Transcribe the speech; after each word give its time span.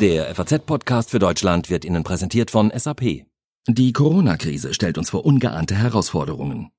Der 0.00 0.34
FAZ-Podcast 0.34 1.10
für 1.10 1.20
Deutschland 1.20 1.70
wird 1.70 1.84
Ihnen 1.84 2.02
präsentiert 2.02 2.50
von 2.50 2.72
SAP. 2.76 3.26
Die 3.68 3.92
Corona-Krise 3.92 4.74
stellt 4.74 4.98
uns 4.98 5.10
vor 5.10 5.24
ungeahnte 5.24 5.76
Herausforderungen. 5.76 6.70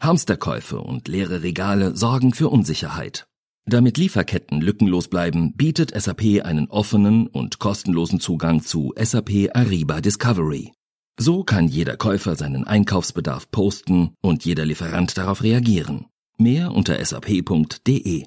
Hamsterkäufe 0.00 0.80
und 0.80 1.06
leere 1.06 1.44
Regale 1.44 1.96
sorgen 1.96 2.34
für 2.34 2.48
Unsicherheit. 2.48 3.26
Damit 3.64 3.96
Lieferketten 3.96 4.60
lückenlos 4.60 5.06
bleiben, 5.06 5.54
bietet 5.54 5.98
SAP 5.98 6.42
einen 6.44 6.68
offenen 6.68 7.28
und 7.28 7.60
kostenlosen 7.60 8.18
Zugang 8.18 8.60
zu 8.60 8.92
SAP 9.00 9.50
Ariba 9.54 10.00
Discovery. 10.00 10.72
So 11.16 11.44
kann 11.44 11.68
jeder 11.68 11.96
Käufer 11.96 12.34
seinen 12.34 12.64
Einkaufsbedarf 12.64 13.52
posten 13.52 14.14
und 14.20 14.44
jeder 14.44 14.66
Lieferant 14.66 15.16
darauf 15.16 15.44
reagieren. 15.44 16.06
Mehr 16.38 16.72
unter 16.72 17.02
sap.de. 17.04 18.24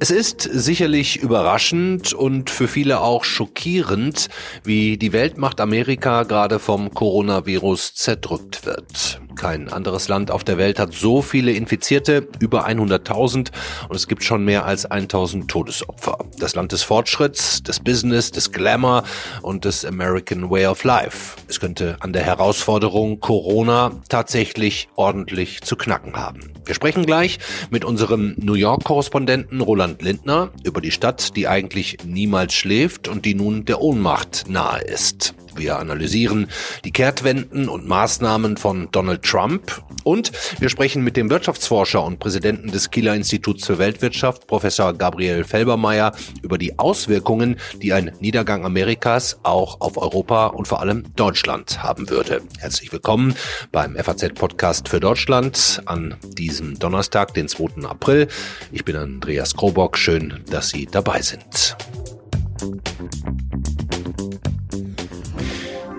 Es 0.00 0.12
ist 0.12 0.42
sicherlich 0.42 1.16
überraschend 1.16 2.12
und 2.12 2.50
für 2.50 2.68
viele 2.68 3.00
auch 3.00 3.24
schockierend, 3.24 4.28
wie 4.62 4.96
die 4.96 5.12
Weltmacht 5.12 5.60
Amerika 5.60 6.22
gerade 6.22 6.60
vom 6.60 6.94
Coronavirus 6.94 7.94
zerdrückt 7.94 8.64
wird. 8.64 9.20
Kein 9.38 9.72
anderes 9.72 10.08
Land 10.08 10.32
auf 10.32 10.42
der 10.42 10.58
Welt 10.58 10.80
hat 10.80 10.92
so 10.92 11.22
viele 11.22 11.52
Infizierte, 11.52 12.26
über 12.40 12.66
100.000 12.66 13.52
und 13.88 13.94
es 13.94 14.08
gibt 14.08 14.24
schon 14.24 14.44
mehr 14.44 14.64
als 14.64 14.90
1.000 14.90 15.46
Todesopfer. 15.46 16.18
Das 16.40 16.56
Land 16.56 16.72
des 16.72 16.82
Fortschritts, 16.82 17.62
des 17.62 17.78
Business, 17.78 18.32
des 18.32 18.50
Glamour 18.50 19.04
und 19.42 19.64
des 19.64 19.84
American 19.84 20.50
Way 20.50 20.66
of 20.66 20.82
Life. 20.82 21.36
Es 21.46 21.60
könnte 21.60 21.96
an 22.00 22.12
der 22.12 22.24
Herausforderung 22.24 23.20
Corona 23.20 23.92
tatsächlich 24.08 24.88
ordentlich 24.96 25.62
zu 25.62 25.76
knacken 25.76 26.16
haben. 26.16 26.52
Wir 26.64 26.74
sprechen 26.74 27.06
gleich 27.06 27.38
mit 27.70 27.84
unserem 27.84 28.34
New 28.38 28.54
York-Korrespondenten 28.54 29.60
Roland 29.60 30.02
Lindner 30.02 30.50
über 30.64 30.80
die 30.80 30.90
Stadt, 30.90 31.36
die 31.36 31.46
eigentlich 31.46 31.98
niemals 32.04 32.54
schläft 32.54 33.06
und 33.06 33.24
die 33.24 33.36
nun 33.36 33.64
der 33.64 33.80
Ohnmacht 33.80 34.46
nahe 34.48 34.80
ist. 34.80 35.34
Wir 35.58 35.78
analysieren 35.78 36.46
die 36.84 36.92
Kehrtwenden 36.92 37.68
und 37.68 37.86
Maßnahmen 37.86 38.56
von 38.56 38.88
Donald 38.92 39.24
Trump 39.24 39.82
und 40.04 40.30
wir 40.60 40.68
sprechen 40.68 41.02
mit 41.02 41.16
dem 41.16 41.30
Wirtschaftsforscher 41.30 42.04
und 42.04 42.20
Präsidenten 42.20 42.70
des 42.70 42.90
Kieler 42.90 43.14
Instituts 43.14 43.66
für 43.66 43.78
Weltwirtschaft, 43.78 44.46
Professor 44.46 44.94
Gabriel 44.94 45.42
Felbermeier, 45.42 46.12
über 46.42 46.58
die 46.58 46.78
Auswirkungen, 46.78 47.56
die 47.82 47.92
ein 47.92 48.12
Niedergang 48.20 48.64
Amerikas 48.64 49.40
auch 49.42 49.80
auf 49.80 49.96
Europa 49.96 50.46
und 50.46 50.68
vor 50.68 50.80
allem 50.80 51.04
Deutschland 51.16 51.82
haben 51.82 52.08
würde. 52.08 52.42
Herzlich 52.58 52.92
willkommen 52.92 53.34
beim 53.72 53.96
FAZ-Podcast 53.96 54.88
für 54.88 55.00
Deutschland 55.00 55.82
an 55.86 56.14
diesem 56.22 56.78
Donnerstag, 56.78 57.34
den 57.34 57.48
2. 57.48 57.84
April. 57.84 58.28
Ich 58.70 58.84
bin 58.84 58.94
Andreas 58.94 59.56
Krobock. 59.56 59.98
Schön, 59.98 60.44
dass 60.48 60.68
Sie 60.68 60.86
dabei 60.86 61.20
sind. 61.20 61.76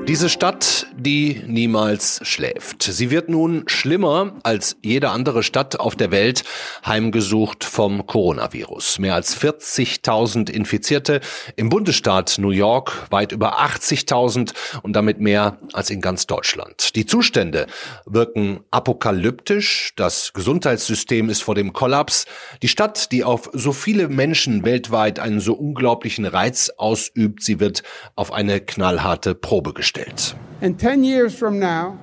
Diese 0.10 0.28
Stadt, 0.28 0.88
die 0.98 1.44
niemals 1.46 2.20
schläft. 2.24 2.82
Sie 2.82 3.12
wird 3.12 3.30
nun 3.30 3.66
schlimmer 3.68 4.40
als 4.42 4.76
jede 4.82 5.12
andere 5.12 5.44
Stadt 5.44 5.80
auf 5.80 5.96
der 5.96 6.10
Welt 6.10 6.46
heimgesucht 6.84 7.64
vom 7.64 8.08
Coronavirus. 8.08 8.98
Mehr 8.98 9.14
als 9.14 9.40
40.000 9.40 10.50
Infizierte 10.50 11.22
im 11.58 11.70
Bundesstaat 11.70 12.40
New 12.40 12.50
York, 12.50 13.06
weit 13.12 13.34
über 13.34 13.62
80.000 13.62 14.56
und 14.82 14.94
damit 14.94 15.20
mehr 15.20 15.60
als 15.74 15.92
in 15.92 16.02
ganz 16.02 16.26
Deutschland. 16.26 16.96
Die 16.96 17.06
Zustände 17.06 17.68
wirken 18.08 18.62
apokalyptisch. 18.72 19.94
Das 19.96 20.34
Gesundheitssystem 20.34 21.30
ist 21.30 21.44
vor 21.44 21.54
dem 21.54 21.72
Kollaps. 21.72 22.26
Die 22.64 22.68
Stadt, 22.68 23.12
die 23.12 23.24
auf 23.24 23.52
so 23.54 23.74
viele 23.74 24.08
Menschen 24.08 24.66
weltweit 24.66 25.20
einen 25.20 25.40
so 25.40 25.54
unglaublichen 25.54 26.26
Reiz 26.26 26.72
ausübt, 26.78 27.44
sie 27.44 27.60
wird 27.60 27.84
auf 28.16 28.34
eine 28.34 28.60
knallharte 28.60 29.36
Probe 29.36 29.74
gestellt. 29.74 29.99
Gestellt. 30.00 30.36
And 30.62 30.80
10 30.80 31.04
years 31.04 31.38
from 31.38 31.60
now, 31.60 31.98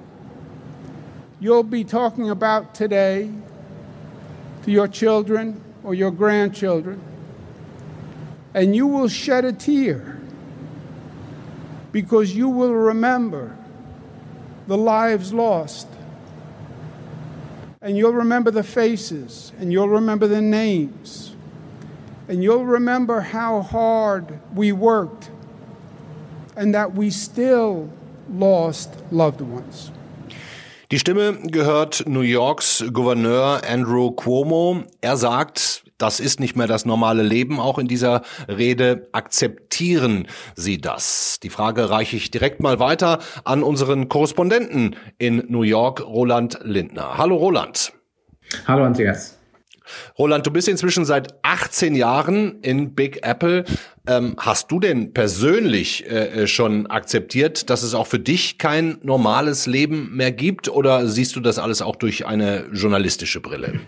you'll 1.40 1.62
be 1.62 1.84
talking 1.84 2.30
about 2.30 2.74
today 2.74 3.30
to 4.64 4.70
your 4.70 4.88
children 4.88 5.60
or 5.84 5.94
your 5.94 6.10
grandchildren, 6.10 7.00
and 8.54 8.74
you 8.74 8.86
will 8.86 9.08
shed 9.08 9.44
a 9.44 9.52
tear 9.52 10.18
because 11.92 12.34
you 12.34 12.48
will 12.48 12.74
remember 12.74 13.56
the 14.66 14.76
lives 14.76 15.32
lost. 15.32 15.86
And 17.82 17.96
you'll 17.96 18.14
remember 18.14 18.50
the 18.50 18.64
faces, 18.64 19.52
and 19.60 19.70
you'll 19.70 19.88
remember 19.88 20.26
the 20.26 20.40
names, 20.40 21.36
and 22.26 22.42
you'll 22.42 22.64
remember 22.64 23.20
how 23.20 23.60
hard 23.60 24.40
we 24.54 24.72
worked 24.72 25.30
and 26.56 26.74
that 26.74 26.96
we 26.96 27.10
still 27.10 27.88
lost 28.28 28.90
loved 29.10 29.40
ones. 29.40 29.92
Die 30.92 30.98
Stimme 30.98 31.38
gehört 31.42 32.04
New 32.06 32.20
Yorks 32.20 32.84
Gouverneur 32.92 33.60
Andrew 33.68 34.12
Cuomo. 34.12 34.84
Er 35.00 35.16
sagt, 35.16 35.82
das 35.98 36.20
ist 36.20 36.38
nicht 36.38 36.54
mehr 36.54 36.68
das 36.68 36.84
normale 36.84 37.22
Leben, 37.22 37.58
auch 37.58 37.78
in 37.78 37.88
dieser 37.88 38.22
Rede. 38.46 39.08
Akzeptieren 39.10 40.28
Sie 40.54 40.80
das? 40.80 41.40
Die 41.42 41.50
Frage 41.50 41.90
reiche 41.90 42.16
ich 42.16 42.30
direkt 42.30 42.60
mal 42.60 42.78
weiter 42.78 43.18
an 43.44 43.64
unseren 43.64 44.08
Korrespondenten 44.08 44.94
in 45.18 45.44
New 45.48 45.62
York, 45.62 46.00
Roland 46.00 46.60
Lindner. 46.62 47.18
Hallo 47.18 47.36
Roland. 47.36 47.92
Hallo 48.68 48.84
Andreas. 48.84 49.36
Roland, 50.18 50.46
du 50.46 50.50
bist 50.50 50.68
inzwischen 50.68 51.04
seit 51.04 51.34
18 51.42 51.94
Jahren 51.94 52.60
in 52.62 52.94
Big 52.94 53.24
Apple. 53.26 53.64
Ähm, 54.08 54.34
hast 54.38 54.70
du 54.70 54.78
denn 54.78 55.12
persönlich 55.12 56.08
äh, 56.08 56.42
äh, 56.42 56.46
schon 56.46 56.86
akzeptiert, 56.86 57.70
dass 57.70 57.82
es 57.82 57.94
auch 57.94 58.06
für 58.06 58.18
dich 58.18 58.58
kein 58.58 58.98
normales 59.02 59.66
Leben 59.66 60.14
mehr 60.16 60.32
gibt? 60.32 60.68
Oder 60.68 61.06
siehst 61.08 61.34
du 61.34 61.40
das 61.40 61.58
alles 61.58 61.82
auch 61.82 61.96
durch 61.96 62.26
eine 62.26 62.66
journalistische 62.72 63.40
Brille? 63.40 63.80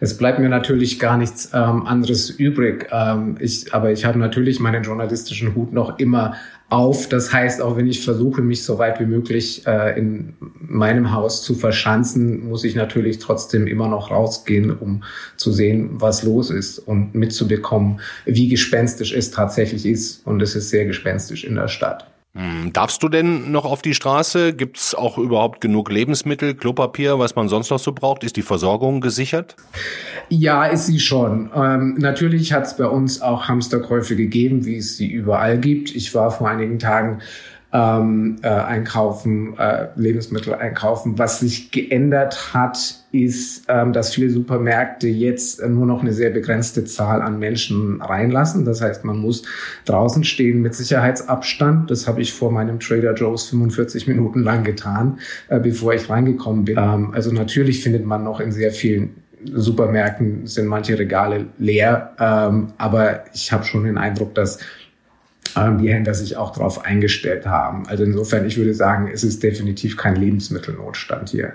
Es 0.00 0.16
bleibt 0.16 0.38
mir 0.38 0.48
natürlich 0.48 0.98
gar 0.98 1.18
nichts 1.18 1.50
ähm, 1.52 1.86
anderes 1.86 2.30
übrig. 2.30 2.88
Ähm, 2.90 3.36
ich, 3.40 3.74
aber 3.74 3.92
ich 3.92 4.04
habe 4.04 4.18
natürlich 4.18 4.58
meinen 4.58 4.82
journalistischen 4.82 5.54
Hut 5.54 5.72
noch 5.72 5.98
immer 5.98 6.34
auf. 6.70 7.08
Das 7.08 7.32
heißt, 7.32 7.62
auch 7.62 7.76
wenn 7.76 7.86
ich 7.86 8.04
versuche, 8.04 8.42
mich 8.42 8.62
so 8.62 8.78
weit 8.78 9.00
wie 9.00 9.06
möglich 9.06 9.66
äh, 9.66 9.98
in 9.98 10.34
meinem 10.60 11.12
Haus 11.12 11.42
zu 11.42 11.54
verschanzen, 11.54 12.46
muss 12.46 12.62
ich 12.64 12.74
natürlich 12.74 13.18
trotzdem 13.18 13.66
immer 13.66 13.88
noch 13.88 14.10
rausgehen, 14.10 14.70
um 14.70 15.02
zu 15.36 15.50
sehen, 15.50 15.90
was 15.92 16.24
los 16.24 16.50
ist 16.50 16.78
und 16.78 17.14
mitzubekommen, 17.14 18.00
wie 18.26 18.48
gespenstisch 18.48 19.14
es 19.14 19.30
tatsächlich 19.30 19.57
ist. 19.64 20.26
Und 20.26 20.42
es 20.42 20.54
ist 20.54 20.70
sehr 20.70 20.84
gespenstisch 20.84 21.44
in 21.44 21.54
der 21.54 21.68
Stadt. 21.68 22.06
Hm, 22.34 22.72
darfst 22.72 23.02
du 23.02 23.08
denn 23.08 23.50
noch 23.50 23.64
auf 23.64 23.82
die 23.82 23.94
Straße? 23.94 24.52
Gibt 24.52 24.76
es 24.76 24.94
auch 24.94 25.18
überhaupt 25.18 25.60
genug 25.60 25.90
Lebensmittel, 25.90 26.54
Klopapier, 26.54 27.18
was 27.18 27.34
man 27.34 27.48
sonst 27.48 27.70
noch 27.70 27.78
so 27.78 27.92
braucht? 27.92 28.22
Ist 28.22 28.36
die 28.36 28.42
Versorgung 28.42 29.00
gesichert? 29.00 29.56
Ja, 30.28 30.66
ist 30.66 30.86
sie 30.86 31.00
schon. 31.00 31.50
Ähm, 31.54 31.96
natürlich 31.98 32.52
hat 32.52 32.66
es 32.66 32.76
bei 32.76 32.86
uns 32.86 33.22
auch 33.22 33.48
Hamsterkäufe 33.48 34.14
gegeben, 34.14 34.66
wie 34.66 34.76
es 34.76 34.96
sie 34.96 35.08
überall 35.08 35.58
gibt. 35.58 35.94
Ich 35.96 36.14
war 36.14 36.30
vor 36.30 36.48
einigen 36.48 36.78
Tagen 36.78 37.22
ähm, 37.72 38.36
äh, 38.42 38.48
einkaufen, 38.48 39.58
äh, 39.58 39.88
Lebensmittel 39.96 40.54
einkaufen. 40.54 41.18
Was 41.18 41.40
sich 41.40 41.70
geändert 41.70 42.54
hat, 42.54 43.04
ist, 43.12 43.64
ähm, 43.68 43.92
dass 43.92 44.14
viele 44.14 44.30
Supermärkte 44.30 45.08
jetzt 45.08 45.66
nur 45.66 45.84
noch 45.86 46.00
eine 46.00 46.12
sehr 46.12 46.30
begrenzte 46.30 46.84
Zahl 46.84 47.20
an 47.20 47.38
Menschen 47.38 48.00
reinlassen. 48.00 48.64
Das 48.64 48.80
heißt, 48.80 49.04
man 49.04 49.18
muss 49.18 49.42
draußen 49.84 50.24
stehen 50.24 50.62
mit 50.62 50.74
Sicherheitsabstand. 50.74 51.90
Das 51.90 52.08
habe 52.08 52.22
ich 52.22 52.32
vor 52.32 52.50
meinem 52.50 52.80
Trader 52.80 53.14
Joe's 53.14 53.44
45 53.48 54.06
Minuten 54.08 54.42
lang 54.42 54.64
getan, 54.64 55.18
äh, 55.48 55.60
bevor 55.60 55.92
ich 55.92 56.08
reingekommen 56.08 56.64
bin. 56.64 56.78
Ähm, 56.78 57.12
also 57.12 57.32
natürlich 57.32 57.82
findet 57.82 58.06
man 58.06 58.24
noch 58.24 58.40
in 58.40 58.52
sehr 58.52 58.72
vielen 58.72 59.14
Supermärkten 59.44 60.46
sind 60.46 60.66
manche 60.66 60.98
Regale 60.98 61.46
leer, 61.58 62.12
ähm, 62.18 62.72
aber 62.76 63.24
ich 63.32 63.52
habe 63.52 63.64
schon 63.64 63.84
den 63.84 63.96
Eindruck, 63.96 64.34
dass 64.34 64.58
die 65.54 65.92
Händler 65.92 66.14
sich 66.14 66.36
auch 66.36 66.52
darauf 66.52 66.84
eingestellt 66.84 67.46
haben. 67.46 67.86
Also 67.88 68.04
insofern, 68.04 68.46
ich 68.46 68.56
würde 68.56 68.74
sagen, 68.74 69.10
es 69.12 69.24
ist 69.24 69.42
definitiv 69.42 69.96
kein 69.96 70.16
Lebensmittelnotstand 70.16 71.30
hier. 71.30 71.54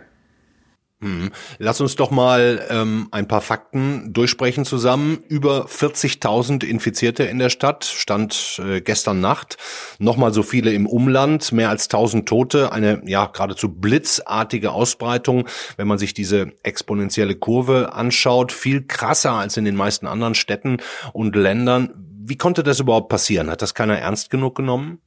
Hm. 1.03 1.31
Lass 1.59 1.81
uns 1.81 1.97
doch 1.97 2.11
mal 2.11 2.65
ähm, 2.69 3.09
ein 3.11 3.27
paar 3.27 3.41
Fakten 3.41 4.13
durchsprechen 4.13 4.63
zusammen. 4.63 5.21
Über 5.27 5.65
40.000 5.65 6.63
Infizierte 6.63 7.23
in 7.23 7.39
der 7.39 7.49
Stadt, 7.49 7.83
stand 7.83 8.61
äh, 8.65 8.79
gestern 8.79 9.19
Nacht. 9.19 9.57
Nochmal 9.99 10.33
so 10.33 10.43
viele 10.43 10.71
im 10.71 10.87
Umland, 10.87 11.51
mehr 11.51 11.69
als 11.69 11.89
1.000 11.89 12.25
Tote. 12.25 12.71
Eine 12.71 13.01
ja 13.05 13.25
geradezu 13.25 13.67
blitzartige 13.67 14.71
Ausbreitung, 14.71 15.49
wenn 15.75 15.89
man 15.89 15.97
sich 15.97 16.13
diese 16.13 16.53
exponentielle 16.63 17.35
Kurve 17.35 17.93
anschaut. 17.93 18.53
Viel 18.53 18.83
krasser 18.83 19.33
als 19.33 19.57
in 19.57 19.65
den 19.65 19.75
meisten 19.75 20.07
anderen 20.07 20.35
Städten 20.35 20.77
und 21.11 21.35
Ländern. 21.35 22.12
Wie 22.25 22.37
konnte 22.37 22.63
das 22.63 22.79
überhaupt 22.79 23.09
passieren? 23.09 23.49
Hat 23.49 23.61
das 23.61 23.73
keiner 23.73 23.97
ernst 23.97 24.29
genug 24.29 24.55
genommen? 24.55 24.99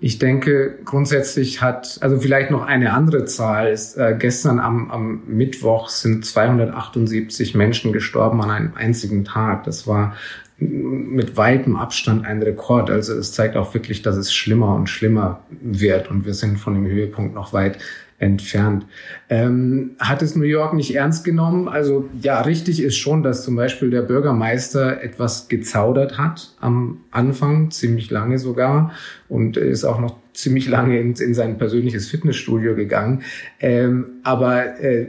Ich 0.00 0.18
denke, 0.18 0.78
grundsätzlich 0.84 1.62
hat, 1.62 1.98
also 2.00 2.18
vielleicht 2.18 2.50
noch 2.50 2.66
eine 2.66 2.92
andere 2.92 3.24
Zahl 3.24 3.68
ist, 3.68 3.96
äh, 3.96 4.16
gestern 4.18 4.58
am, 4.58 4.90
am 4.90 5.22
Mittwoch 5.26 5.88
sind 5.88 6.24
278 6.24 7.54
Menschen 7.54 7.92
gestorben 7.92 8.40
an 8.42 8.50
einem 8.50 8.72
einzigen 8.74 9.24
Tag. 9.24 9.64
Das 9.64 9.86
war 9.86 10.16
mit 10.58 11.36
weitem 11.36 11.76
Abstand 11.76 12.24
ein 12.24 12.42
Rekord. 12.42 12.90
Also 12.90 13.14
es 13.14 13.32
zeigt 13.32 13.56
auch 13.56 13.74
wirklich, 13.74 14.02
dass 14.02 14.16
es 14.16 14.32
schlimmer 14.32 14.74
und 14.74 14.88
schlimmer 14.88 15.40
wird 15.50 16.10
und 16.10 16.24
wir 16.24 16.34
sind 16.34 16.58
von 16.58 16.74
dem 16.74 16.86
Höhepunkt 16.86 17.34
noch 17.34 17.52
weit 17.52 17.78
entfernt. 18.22 18.86
Ähm, 19.28 19.96
hat 19.98 20.22
es 20.22 20.36
New 20.36 20.44
York 20.44 20.74
nicht 20.74 20.94
ernst 20.94 21.24
genommen? 21.24 21.68
Also 21.68 22.08
ja, 22.20 22.40
richtig 22.40 22.82
ist 22.82 22.96
schon, 22.96 23.22
dass 23.22 23.44
zum 23.44 23.56
Beispiel 23.56 23.90
der 23.90 24.02
Bürgermeister 24.02 25.02
etwas 25.02 25.48
gezaudert 25.48 26.18
hat 26.18 26.54
am 26.60 27.00
Anfang, 27.10 27.70
ziemlich 27.70 28.10
lange 28.10 28.38
sogar, 28.38 28.92
und 29.28 29.56
ist 29.56 29.84
auch 29.84 30.00
noch 30.00 30.16
ziemlich 30.32 30.68
lange 30.68 30.98
in, 31.00 31.14
in 31.14 31.34
sein 31.34 31.58
persönliches 31.58 32.08
Fitnessstudio 32.08 32.74
gegangen. 32.74 33.22
Ähm, 33.60 34.20
aber 34.22 34.80
äh, 34.80 35.08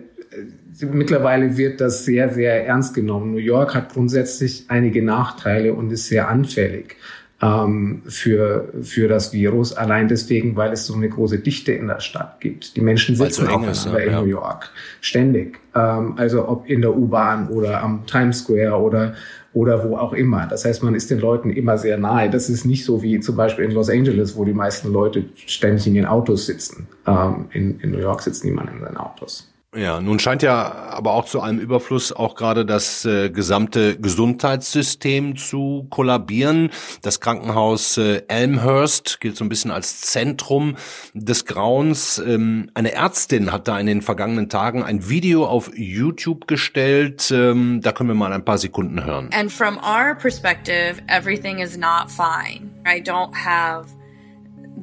mittlerweile 0.82 1.56
wird 1.56 1.80
das 1.80 2.04
sehr, 2.04 2.30
sehr 2.30 2.66
ernst 2.66 2.96
genommen. 2.96 3.32
New 3.32 3.38
York 3.38 3.76
hat 3.76 3.94
grundsätzlich 3.94 4.66
einige 4.70 5.04
Nachteile 5.04 5.76
und 5.76 5.92
ist 5.92 6.08
sehr 6.08 6.30
anfällig 6.30 6.98
ähm, 7.44 8.02
für, 8.06 8.70
für 8.82 9.08
das 9.08 9.34
Virus. 9.34 9.74
Allein 9.74 10.08
deswegen, 10.08 10.56
weil 10.56 10.72
es 10.72 10.86
so 10.86 10.94
eine 10.94 11.10
große 11.10 11.40
Dichte 11.40 11.74
in 11.74 11.88
der 11.88 12.00
Stadt 12.00 12.40
gibt. 12.40 12.76
Die 12.76 12.82
Menschen 12.82 13.16
sitzen 13.16 13.46
so 13.46 13.52
aufeinander 13.52 14.04
in 14.04 14.12
ja. 14.12 14.22
New 14.22 14.28
York. 14.28 14.70
Ständig. 15.02 15.60
Ähm, 15.76 16.14
also 16.18 16.48
ob 16.48 16.70
in 16.70 16.82
der 16.82 16.96
U-Bahn 16.96 17.50
oder 17.50 17.82
am 17.82 18.06
Times 18.06 18.40
Square 18.40 18.82
oder 18.82 19.14
oder 19.54 19.88
wo 19.88 19.98
auch 19.98 20.14
immer. 20.14 20.48
Das 20.48 20.66
heißt, 20.66 20.82
man 20.82 20.96
ist 20.96 21.12
den 21.12 21.20
Leuten 21.20 21.52
immer 21.52 21.78
sehr 21.78 22.00
nahe. 22.00 22.28
Das 22.28 22.50
ist 22.50 22.66
nicht 22.66 22.86
so 22.86 23.04
wie 23.04 23.20
zum 23.20 23.36
Beispiel 23.36 23.66
in 23.66 23.72
Los 23.72 23.88
Angeles, 23.88 24.36
wo 24.36 24.46
die 24.46 24.54
meisten 24.54 24.92
Leute 24.92 25.26
ständig 25.46 25.86
in 25.86 25.94
ihren 25.94 26.08
Autos 26.08 26.48
sitzen. 26.48 26.88
Ähm, 27.06 27.46
in, 27.52 27.80
in 27.82 27.92
New 27.92 28.00
York 28.00 28.22
sitzt 28.22 28.44
niemand 28.44 28.72
in 28.72 28.80
seinen 28.80 28.98
Autos. 28.98 29.53
Ja, 29.76 30.00
nun 30.02 30.20
scheint 30.20 30.44
ja 30.44 30.72
aber 30.90 31.14
auch 31.14 31.26
zu 31.26 31.42
einem 31.42 31.60
Überfluss 31.60 32.12
auch 32.12 32.36
gerade 32.36 32.64
das 32.66 33.06
äh, 33.06 33.32
gesamte 33.32 33.98
Gesundheitssystem 34.00 35.36
zu 35.36 35.88
kollabieren. 35.90 36.70
Das 37.02 37.20
Krankenhaus 37.20 37.98
äh, 37.98 38.22
Elmhurst 38.28 39.20
gilt 39.20 39.36
so 39.36 39.44
ein 39.44 39.50
bisschen 39.50 39.72
als 39.72 40.02
Zentrum 40.02 40.76
des 41.14 41.46
Grauens. 41.46 42.20
Ähm, 42.20 42.70
eine 42.76 42.92
Ärztin 42.92 43.52
hat 43.52 43.68
da 43.68 43.80
in 43.80 43.88
den 43.88 44.04
vergangenen 44.04 44.48
Tagen 44.48 44.84
ein 44.84 45.10
Video 45.10 45.48
auf 45.48 45.72
YouTube 45.76 46.48
gestellt. 46.48 47.32
Ähm, 47.32 47.82
da 47.82 47.92
können 47.94 48.10
wir 48.10 48.16
mal 48.16 48.32
ein 48.32 48.46
paar 48.46 48.60
Sekunden 48.60 49.04
hören. 49.04 49.30
And 49.34 49.52
from 49.52 49.78
our 49.78 50.14
perspective, 50.14 51.02
everything 51.08 51.60
is 51.60 51.78
not 51.78 52.12
fine. 52.12 52.70
I 52.86 53.02
don't 53.02 53.34
have 53.34 53.88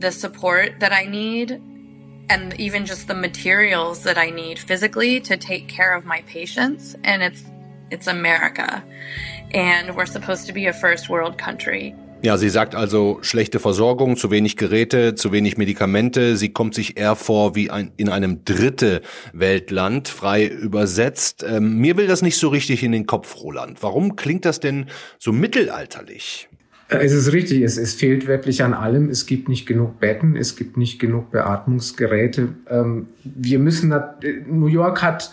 the 0.00 0.10
support 0.10 0.80
that 0.80 0.90
I 0.92 1.08
need 1.08 1.60
and 2.30 2.58
even 2.60 2.86
just 2.86 3.08
the 3.08 3.14
materials 3.14 4.04
that 4.04 4.16
I 4.16 4.30
need 4.30 4.58
physically 4.58 5.20
to 5.20 5.36
take 5.36 5.66
care 5.66 5.94
of 5.94 6.04
my 6.04 6.22
patients. 6.22 6.94
And 7.02 7.22
it's, 7.22 7.42
it's 7.90 8.06
America. 8.06 8.84
And 9.52 9.96
we're 9.96 10.06
supposed 10.06 10.46
to 10.46 10.52
be 10.52 10.66
a 10.66 10.72
first 10.72 11.08
world 11.08 11.36
country. 11.36 11.94
Ja, 12.22 12.36
sie 12.36 12.50
sagt 12.50 12.74
also 12.74 13.18
schlechte 13.22 13.60
Versorgung, 13.60 14.18
zu 14.18 14.30
wenig 14.30 14.58
Geräte, 14.58 15.14
zu 15.14 15.32
wenig 15.32 15.56
Medikamente. 15.56 16.36
Sie 16.36 16.50
kommt 16.50 16.74
sich 16.74 16.98
eher 16.98 17.16
vor 17.16 17.54
wie 17.54 17.70
ein, 17.70 17.92
in 17.96 18.10
einem 18.10 18.44
dritte 18.44 19.00
Weltland, 19.32 20.06
frei 20.08 20.46
übersetzt. 20.46 21.42
Ähm, 21.42 21.78
mir 21.78 21.96
will 21.96 22.06
das 22.06 22.20
nicht 22.20 22.36
so 22.36 22.48
richtig 22.48 22.82
in 22.82 22.92
den 22.92 23.06
Kopf, 23.06 23.40
Roland. 23.42 23.82
Warum 23.82 24.16
klingt 24.16 24.44
das 24.44 24.60
denn 24.60 24.90
so 25.18 25.32
mittelalterlich? 25.32 26.49
Es 26.90 27.12
ist 27.12 27.32
richtig, 27.32 27.62
es, 27.62 27.78
es 27.78 27.94
fehlt 27.94 28.26
wirklich 28.26 28.64
an 28.64 28.74
allem. 28.74 29.08
Es 29.10 29.26
gibt 29.26 29.48
nicht 29.48 29.66
genug 29.66 30.00
Betten, 30.00 30.36
es 30.36 30.56
gibt 30.56 30.76
nicht 30.76 30.98
genug 30.98 31.30
Beatmungsgeräte. 31.30 32.48
Ähm, 32.68 33.06
wir 33.22 33.58
müssen, 33.60 33.94
New 34.48 34.66
York 34.66 35.02
hat 35.02 35.32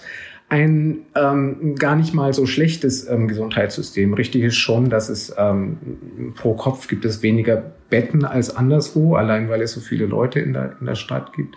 ein 0.50 1.00
ähm, 1.16 1.76
gar 1.76 1.96
nicht 1.96 2.14
mal 2.14 2.32
so 2.34 2.46
schlechtes 2.46 3.10
ähm, 3.10 3.28
Gesundheitssystem. 3.28 4.14
Richtig 4.14 4.44
ist 4.44 4.56
schon, 4.56 4.90
dass 4.90 5.10
es 5.10 5.34
ähm, 5.38 5.78
pro 6.36 6.54
Kopf 6.54 6.88
gibt 6.88 7.04
es 7.06 7.22
weniger 7.22 7.72
Betten 7.90 8.24
als 8.24 8.56
anderswo, 8.56 9.16
allein 9.16 9.50
weil 9.50 9.62
es 9.62 9.74
so 9.74 9.82
viele 9.82 10.06
Leute 10.06 10.40
in 10.40 10.54
der, 10.54 10.76
in 10.80 10.86
der 10.86 10.96
Stadt 10.96 11.34
gibt. 11.34 11.56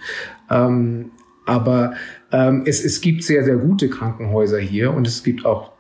Ähm, 0.51 1.13
aber 1.47 1.95
ähm, 2.33 2.63
es, 2.67 2.85
es 2.85 3.01
gibt 3.01 3.23
sehr, 3.23 3.45
sehr 3.45 3.57
gute 3.57 3.89
Krankenhäuser 3.89 4.59
hier 4.59 4.93
und 4.93 5.07
es 5.07 5.23
gibt 5.23 5.45
auch 5.45 5.73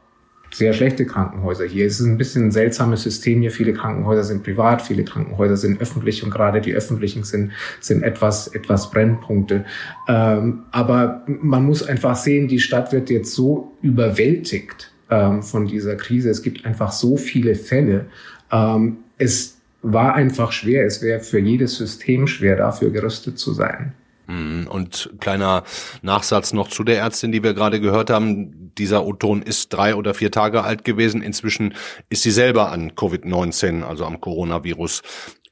sehr 0.52 0.72
schlechte 0.72 1.06
Krankenhäuser 1.06 1.64
hier. 1.64 1.86
Es 1.86 2.00
ist 2.00 2.06
ein 2.06 2.18
bisschen 2.18 2.46
ein 2.46 2.50
seltsames 2.50 3.02
System 3.02 3.40
hier. 3.40 3.50
Viele 3.50 3.72
Krankenhäuser 3.72 4.24
sind 4.24 4.42
privat, 4.42 4.82
viele 4.82 5.04
Krankenhäuser 5.04 5.56
sind 5.56 5.80
öffentlich 5.80 6.24
und 6.24 6.30
gerade 6.30 6.60
die 6.60 6.74
öffentlichen 6.74 7.24
sind, 7.24 7.52
sind 7.80 8.02
etwas, 8.02 8.48
etwas 8.48 8.90
Brennpunkte. 8.90 9.64
Ähm, 10.08 10.64
aber 10.70 11.24
man 11.26 11.64
muss 11.64 11.82
einfach 11.82 12.16
sehen, 12.16 12.48
die 12.48 12.60
Stadt 12.60 12.92
wird 12.92 13.10
jetzt 13.10 13.32
so 13.34 13.72
überwältigt 13.82 14.90
ähm, 15.08 15.42
von 15.42 15.66
dieser 15.66 15.96
Krise. 15.96 16.30
Es 16.30 16.42
gibt 16.42 16.64
einfach 16.64 16.92
so 16.92 17.16
viele 17.16 17.54
Fälle. 17.54 18.06
Ähm, 18.50 18.98
es 19.18 19.58
war 19.82 20.14
einfach 20.14 20.52
schwer. 20.52 20.84
Es 20.84 21.02
wäre 21.02 21.20
für 21.20 21.38
jedes 21.38 21.76
System 21.76 22.26
schwer, 22.26 22.56
dafür 22.56 22.90
gerüstet 22.90 23.38
zu 23.38 23.52
sein. 23.52 23.92
Mhm. 24.30 24.68
Und 24.68 25.10
kleiner 25.20 25.64
Nachsatz 26.02 26.52
noch 26.52 26.68
zu 26.68 26.84
der 26.84 26.98
Ärztin, 26.98 27.32
die 27.32 27.42
wir 27.42 27.54
gerade 27.54 27.80
gehört 27.80 28.10
haben. 28.10 28.72
Dieser 28.78 29.04
O-Ton 29.04 29.42
ist 29.42 29.72
drei 29.72 29.94
oder 29.94 30.14
vier 30.14 30.30
Tage 30.30 30.62
alt 30.62 30.84
gewesen. 30.84 31.22
Inzwischen 31.22 31.74
ist 32.08 32.22
sie 32.22 32.30
selber 32.30 32.70
an 32.70 32.92
Covid-19, 32.92 33.82
also 33.82 34.04
am 34.04 34.20
Coronavirus, 34.20 35.02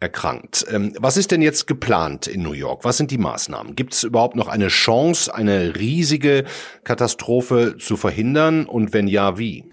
erkrankt. 0.01 0.65
Ähm, 0.71 0.93
was 1.01 1.17
ist 1.17 1.33
denn 1.33 1.43
jetzt 1.43 1.67
geplant 1.67 2.29
in 2.29 2.43
New 2.43 2.53
York? 2.53 2.85
Was 2.85 2.97
sind 2.97 3.11
die 3.11 3.19
Maßnahmen? 3.19 3.75
Gibt 3.75 3.95
es 3.95 4.05
überhaupt 4.05 4.37
noch 4.37 4.47
eine 4.47 4.69
Chance, 4.69 5.35
eine 5.35 5.75
riesige 5.75 6.45
Katastrophe 6.85 7.77
zu 7.79 7.97
verhindern? 7.97 8.65
Und 8.67 8.93
wenn 8.93 9.09
ja, 9.09 9.39
wie? 9.39 9.73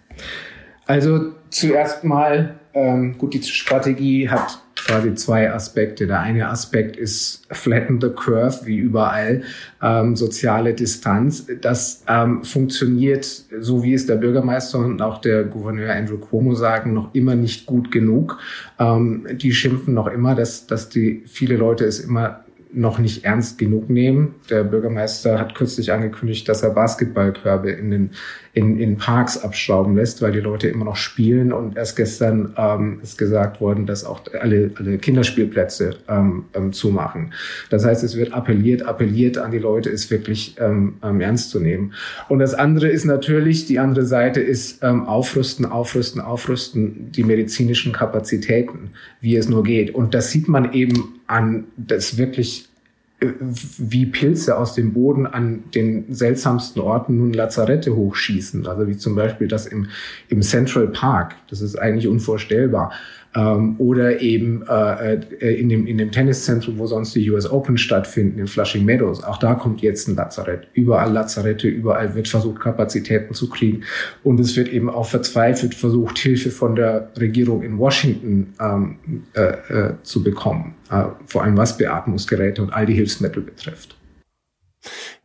Also 0.88 1.34
zuerst 1.51 2.04
mal, 2.04 2.60
ähm, 2.74 3.18
gut, 3.19 3.36
die 3.36 3.44
Strategie 3.44 4.30
hat 4.30 4.65
quasi 4.86 5.16
zwei 5.16 5.52
Aspekte. 5.52 6.08
Der 6.08 6.20
eine 6.20 6.50
Aspekt 6.50 6.96
ist 6.96 7.48
flatten 7.52 8.00
the 8.00 8.10
curve, 8.10 8.66
wie 8.66 8.78
überall, 8.78 9.44
ähm, 9.82 10.16
soziale 10.16 10.74
Distanz. 10.74 11.48
Das 11.62 12.04
ähm, 12.08 12.44
funktioniert, 12.44 13.26
so 13.60 13.84
wie 13.84 13.94
es 13.94 14.06
der 14.06 14.16
Bürgermeister 14.16 14.80
und 14.80 15.02
auch 15.02 15.20
der 15.20 15.44
Gouverneur 15.44 15.94
Andrew 15.94 16.18
Cuomo 16.18 16.54
sagen, 16.54 16.94
noch 16.94 17.14
immer 17.14 17.36
nicht 17.36 17.66
gut 17.66 17.92
genug. 17.92 18.40
Ähm, 18.80 19.28
die 19.32 19.52
schimpfen 19.52 19.94
noch 19.94 20.08
immer, 20.08 20.36
dass, 20.36 20.68
dass 20.68 20.90
die 20.90 21.24
viele 21.26 21.58
Leute 21.58 21.86
es 21.86 22.00
immer 22.00 22.42
noch 22.76 23.00
nicht 23.00 23.24
ernst 23.24 23.58
genug 23.58 23.89
nehmen. 23.89 24.36
Der 24.50 24.63
Bürgermeister 24.63 25.39
hat 25.39 25.56
kürzlich 25.56 25.94
angekündigt, 25.94 26.48
dass 26.50 26.62
er 26.62 26.72
Basketballkörbe 26.72 27.72
in 27.72 27.89
den 27.89 28.10
in, 28.56 28.80
in 28.80 28.96
Parks 28.96 29.38
abschrauben 29.38 29.98
lässt, 29.98 30.22
weil 30.22 30.32
die 30.32 30.40
Leute 30.40 30.70
immer 30.70 30.86
noch 30.86 30.96
spielen. 30.96 31.52
Und 31.52 31.76
erst 31.76 31.98
gestern 31.98 32.54
ähm, 32.58 33.00
ist 33.04 33.18
gesagt 33.18 33.60
worden, 33.60 33.86
dass 33.86 34.06
auch 34.06 34.22
alle, 34.40 34.72
alle 34.76 34.98
Kinderspielplätze 34.98 35.98
ähm, 36.08 36.46
ähm, 36.54 36.72
zumachen. 36.72 37.34
Das 37.70 37.86
heißt, 37.86 38.02
es 38.06 38.16
wird 38.16 38.34
appelliert, 38.34 38.84
appelliert 38.84 39.38
an 39.38 39.52
die 39.52 39.60
Leute, 39.60 39.90
es 39.90 40.10
wirklich 40.10 40.56
ähm, 40.58 40.96
ähm, 41.04 41.20
ernst 41.20 41.50
zu 41.50 41.60
nehmen. 41.60 41.94
Und 42.30 42.40
das 42.40 42.54
andere 42.54 42.88
ist 42.88 43.04
natürlich, 43.04 43.66
die 43.66 43.78
andere 43.78 44.06
Seite 44.06 44.40
ist 44.40 44.82
ähm, 44.84 45.06
aufrüsten, 45.06 45.66
aufrüsten, 45.66 46.22
aufrüsten, 46.22 47.12
die 47.12 47.26
medizinischen 47.26 47.92
Kapazitäten, 47.92 48.92
wie 49.20 49.36
es 49.36 49.50
nur 49.50 49.64
geht. 49.64 49.94
Und 49.94 50.14
das 50.14 50.32
sieht 50.32 50.48
man 50.48 50.72
eben 50.72 51.20
an, 51.28 51.66
das 51.76 52.18
wirklich 52.18 52.70
wie 53.19 54.05
Pilze 54.07 54.57
aus 54.57 54.75
dem 54.75 54.93
Boden 54.93 55.25
an 55.25 55.63
den 55.74 56.13
seltsamsten 56.13 56.81
Orten 56.81 57.17
nun 57.17 57.34
Lazarette 57.34 57.95
hochschießen. 57.95 58.67
Also 58.67 58.88
wie 58.88 58.98
zum 58.98 59.15
Beispiel 59.15 59.48
das 59.48 59.65
im, 59.65 59.88
im 60.27 60.41
Central 60.41 60.88
Park. 60.88 61.36
Das 61.50 61.62
ist 61.62 61.77
eigentlich 61.77 62.07
unvorstellbar 62.07 62.91
ähm, 63.36 63.75
oder 63.80 64.22
eben 64.22 64.63
äh, 64.68 65.15
äh, 65.15 65.60
in, 65.60 65.70
dem, 65.70 65.86
in 65.88 65.98
dem 65.98 66.12
Tenniszentrum, 66.12 66.80
wo 66.80 66.88
sonst 66.88 67.15
die 67.15 67.30
US 67.30 67.50
Open 67.50 67.77
stattfinden, 67.77 68.39
in 68.39 68.48
Flushing 68.48 68.86
Meadows. 68.86 69.24
Auch 69.24 69.38
da 69.38 69.56
kommt 69.56 69.82
jetzt 69.82 70.08
ein 70.08 70.15
Lazarett. 70.15 70.68
Überall 70.74 71.12
Lazarette, 71.12 71.68
überall 71.68 72.15
wird 72.15 72.27
versucht, 72.27 72.62
Kapazitäten 72.62 73.34
zu 73.34 73.50
kriegen. 73.50 73.84
Und 74.24 74.39
es 74.39 74.56
wird 74.56 74.70
eben 74.70 74.89
auch 74.89 75.08
verzweifelt 75.08 75.75
versucht, 75.75 76.18
Hilfe 76.18 76.50
von 76.50 76.75
der 76.75 77.12
Regierung 77.20 77.62
in 77.62 77.77
Washington 77.77 78.54
ähm, 78.62 78.98
äh, 79.34 79.42
äh, 79.42 79.94
zu 80.04 80.24
bekommen. 80.24 80.75
Äh, 80.89 81.04
vor 81.25 81.44
allem 81.44 81.58
was 81.58 81.77
Beatmungsgeräte 81.77 82.62
und 82.62 82.72
all 82.72 82.86
die 82.86 82.94
Hilfsmittel 82.94 83.44
betrifft. 83.44 83.98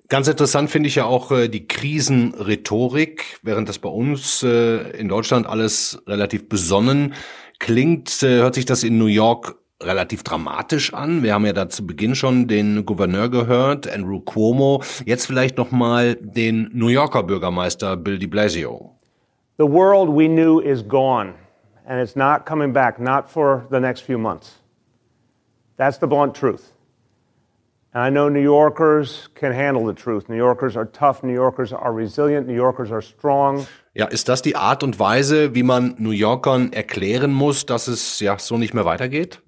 Ganz 0.09 0.26
interessant 0.26 0.71
finde 0.71 0.88
ich 0.88 0.97
ja 0.97 1.05
auch 1.05 1.31
äh, 1.31 1.47
die 1.47 1.69
Krisenrhetorik, 1.69 3.38
während 3.45 3.69
das 3.69 3.79
bei 3.79 3.88
uns 3.88 4.43
äh, 4.43 4.90
in 4.99 5.07
Deutschland 5.07 5.47
alles 5.47 6.02
relativ 6.09 6.49
besonnen 6.49 7.14
klingt, 7.61 8.23
äh, 8.25 8.38
hört 8.38 8.57
sich 8.57 8.64
das 8.64 8.83
in 8.83 8.99
New 8.99 9.07
York 9.07 9.55
relativ 9.83 10.25
dramatisch 10.25 10.93
an. 10.93 11.23
Wir 11.23 11.35
haben 11.35 11.47
ja 11.47 11.52
da 11.52 11.69
zu 11.69 11.87
Beginn 11.87 12.14
schon 12.14 12.49
den 12.49 12.85
Gouverneur 12.85 13.29
gehört, 13.29 13.88
Andrew 13.90 14.21
Cuomo. 14.21 14.83
Jetzt 15.05 15.26
vielleicht 15.26 15.57
noch 15.57 15.71
mal 15.71 16.17
den 16.17 16.71
New 16.73 16.88
Yorker 16.88 17.23
Bürgermeister 17.23 17.97
Bill 17.97 18.19
de 18.19 18.26
Blasio. 18.26 18.97
The 19.59 19.64
world 19.64 20.09
we 20.09 20.26
knew 20.26 20.61
is 20.61 20.87
gone 20.87 21.35
and 21.87 22.00
it's 22.00 22.17
not 22.17 22.47
coming 22.47 22.73
back, 22.73 22.99
not 22.99 23.29
for 23.29 23.67
the 23.71 23.81
next 23.81 24.00
few 24.00 24.19
months. 24.19 24.61
That's 25.76 25.99
the 25.99 26.07
blunt 26.07 26.35
truth. 26.35 26.73
And 27.92 28.04
I 28.04 28.11
know 28.11 28.28
New 28.28 28.42
Yorkers 28.42 29.30
can 29.35 29.52
handle 29.52 29.85
the 29.85 30.00
truth. 30.00 30.28
New 30.28 30.37
Yorkers 30.37 30.76
are 30.76 30.87
tough. 30.87 31.25
New 31.25 31.35
Yorkers 31.35 31.73
are 31.73 31.92
resilient. 31.92 32.47
New 32.47 32.54
Yorkers 32.54 32.92
are 32.92 33.02
strong. 33.02 33.66
Ja, 33.94 34.06
ist 34.06 34.28
das 34.28 34.42
die 34.42 34.54
Art 34.54 34.85
und 34.85 35.00
Weise, 35.00 35.56
wie 35.56 35.64
man 35.64 35.97
New 35.99 36.12
Yorkern 36.12 36.73
erklären 36.73 37.32
muss, 37.32 37.66
dass 37.66 37.88
es 37.88 38.20
ja 38.20 38.38
so 38.38 38.59
nicht 38.59 38.75
mehr 38.75 38.85
weitergeht? 38.85 39.42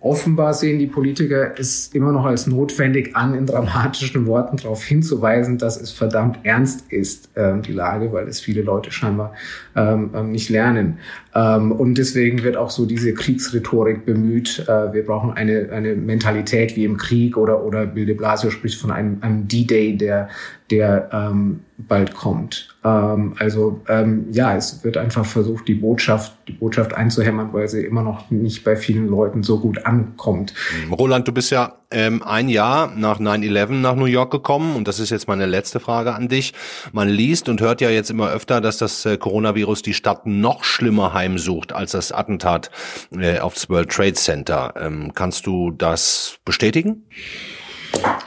Offenbar 0.00 0.54
sehen 0.54 0.78
die 0.78 0.86
Politiker 0.86 1.58
es 1.58 1.88
immer 1.88 2.12
noch 2.12 2.24
als 2.24 2.46
notwendig 2.46 3.16
an, 3.16 3.34
in 3.34 3.46
dramatischen 3.46 4.26
Worten 4.26 4.56
darauf 4.56 4.84
hinzuweisen, 4.84 5.58
dass 5.58 5.80
es 5.80 5.90
verdammt 5.90 6.38
ernst 6.44 6.92
ist, 6.92 7.36
äh, 7.36 7.60
die 7.60 7.72
Lage, 7.72 8.12
weil 8.12 8.28
es 8.28 8.40
viele 8.40 8.62
Leute 8.62 8.92
scheinbar 8.92 9.34
ähm, 9.74 10.10
ähm, 10.14 10.30
nicht 10.30 10.50
lernen. 10.50 10.98
Ähm, 11.34 11.72
und 11.72 11.98
deswegen 11.98 12.42
wird 12.42 12.56
auch 12.56 12.70
so 12.70 12.86
diese 12.86 13.12
Kriegsrhetorik 13.12 14.06
bemüht. 14.06 14.64
Äh, 14.68 14.92
wir 14.92 15.04
brauchen 15.04 15.32
eine, 15.32 15.70
eine 15.72 15.94
Mentalität 15.94 16.76
wie 16.76 16.84
im 16.84 16.96
Krieg 16.96 17.36
oder, 17.36 17.64
oder 17.64 17.86
Bill 17.86 18.06
de 18.06 18.14
Blasio 18.14 18.50
spricht 18.50 18.80
von 18.80 18.90
einem, 18.90 19.18
einem 19.20 19.48
D-Day, 19.48 19.96
der, 19.96 20.28
der 20.70 21.08
ähm, 21.12 21.60
bald 21.76 22.14
kommt. 22.14 22.76
Ähm, 22.84 23.34
also 23.38 23.80
ähm, 23.88 24.26
ja, 24.32 24.56
es 24.56 24.82
wird 24.82 24.96
einfach 24.96 25.24
versucht, 25.24 25.68
die 25.68 25.74
Botschaft, 25.74 26.32
die 26.48 26.52
Botschaft 26.52 26.94
einzuhämmern, 26.94 27.50
weil 27.52 27.68
sie 27.68 27.84
immer 27.84 28.02
noch 28.02 28.30
nicht 28.30 28.64
bei 28.64 28.74
vielen 28.74 29.08
Leuten 29.08 29.42
so 29.42 29.60
gut 29.60 29.86
ankommt. 29.88 30.52
Roland, 30.92 31.26
du 31.26 31.32
bist 31.32 31.50
ja 31.50 31.78
ähm, 31.90 32.22
ein 32.22 32.48
Jahr 32.48 32.92
nach 32.94 33.18
9-11 33.18 33.72
nach 33.80 33.96
New 33.96 34.04
York 34.04 34.30
gekommen 34.30 34.76
und 34.76 34.86
das 34.86 35.00
ist 35.00 35.10
jetzt 35.10 35.26
meine 35.26 35.46
letzte 35.46 35.80
Frage 35.80 36.14
an 36.14 36.28
dich. 36.28 36.52
Man 36.92 37.08
liest 37.08 37.48
und 37.48 37.60
hört 37.60 37.80
ja 37.80 37.88
jetzt 37.88 38.10
immer 38.10 38.30
öfter, 38.30 38.60
dass 38.60 38.76
das 38.76 39.06
äh, 39.06 39.16
Coronavirus 39.16 39.82
die 39.82 39.94
Stadt 39.94 40.26
noch 40.26 40.64
schlimmer 40.64 41.14
heimsucht 41.14 41.72
als 41.72 41.92
das 41.92 42.12
Attentat 42.12 42.70
äh, 43.18 43.38
aufs 43.38 43.70
World 43.70 43.88
Trade 43.88 44.14
Center. 44.14 44.74
Ähm, 44.78 45.12
kannst 45.14 45.46
du 45.46 45.70
das 45.70 46.36
bestätigen? 46.44 47.06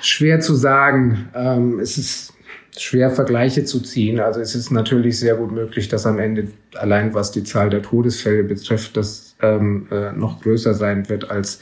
Schwer 0.01 0.39
zu 0.39 0.55
sagen. 0.55 1.29
Ähm, 1.35 1.79
es 1.79 1.99
ist 1.99 2.33
schwer 2.77 3.11
Vergleiche 3.11 3.63
zu 3.63 3.81
ziehen. 3.81 4.19
Also 4.19 4.39
es 4.39 4.55
ist 4.55 4.71
natürlich 4.71 5.19
sehr 5.19 5.35
gut 5.35 5.51
möglich, 5.51 5.87
dass 5.87 6.05
am 6.05 6.17
Ende 6.17 6.47
allein 6.75 7.13
was 7.13 7.31
die 7.31 7.43
Zahl 7.43 7.69
der 7.69 7.81
Todesfälle 7.83 8.43
betrifft, 8.43 8.97
das 8.97 9.30
ähm, 9.41 9.87
äh, 9.91 10.11
noch 10.13 10.41
größer 10.41 10.73
sein 10.73 11.09
wird 11.09 11.29
als 11.29 11.61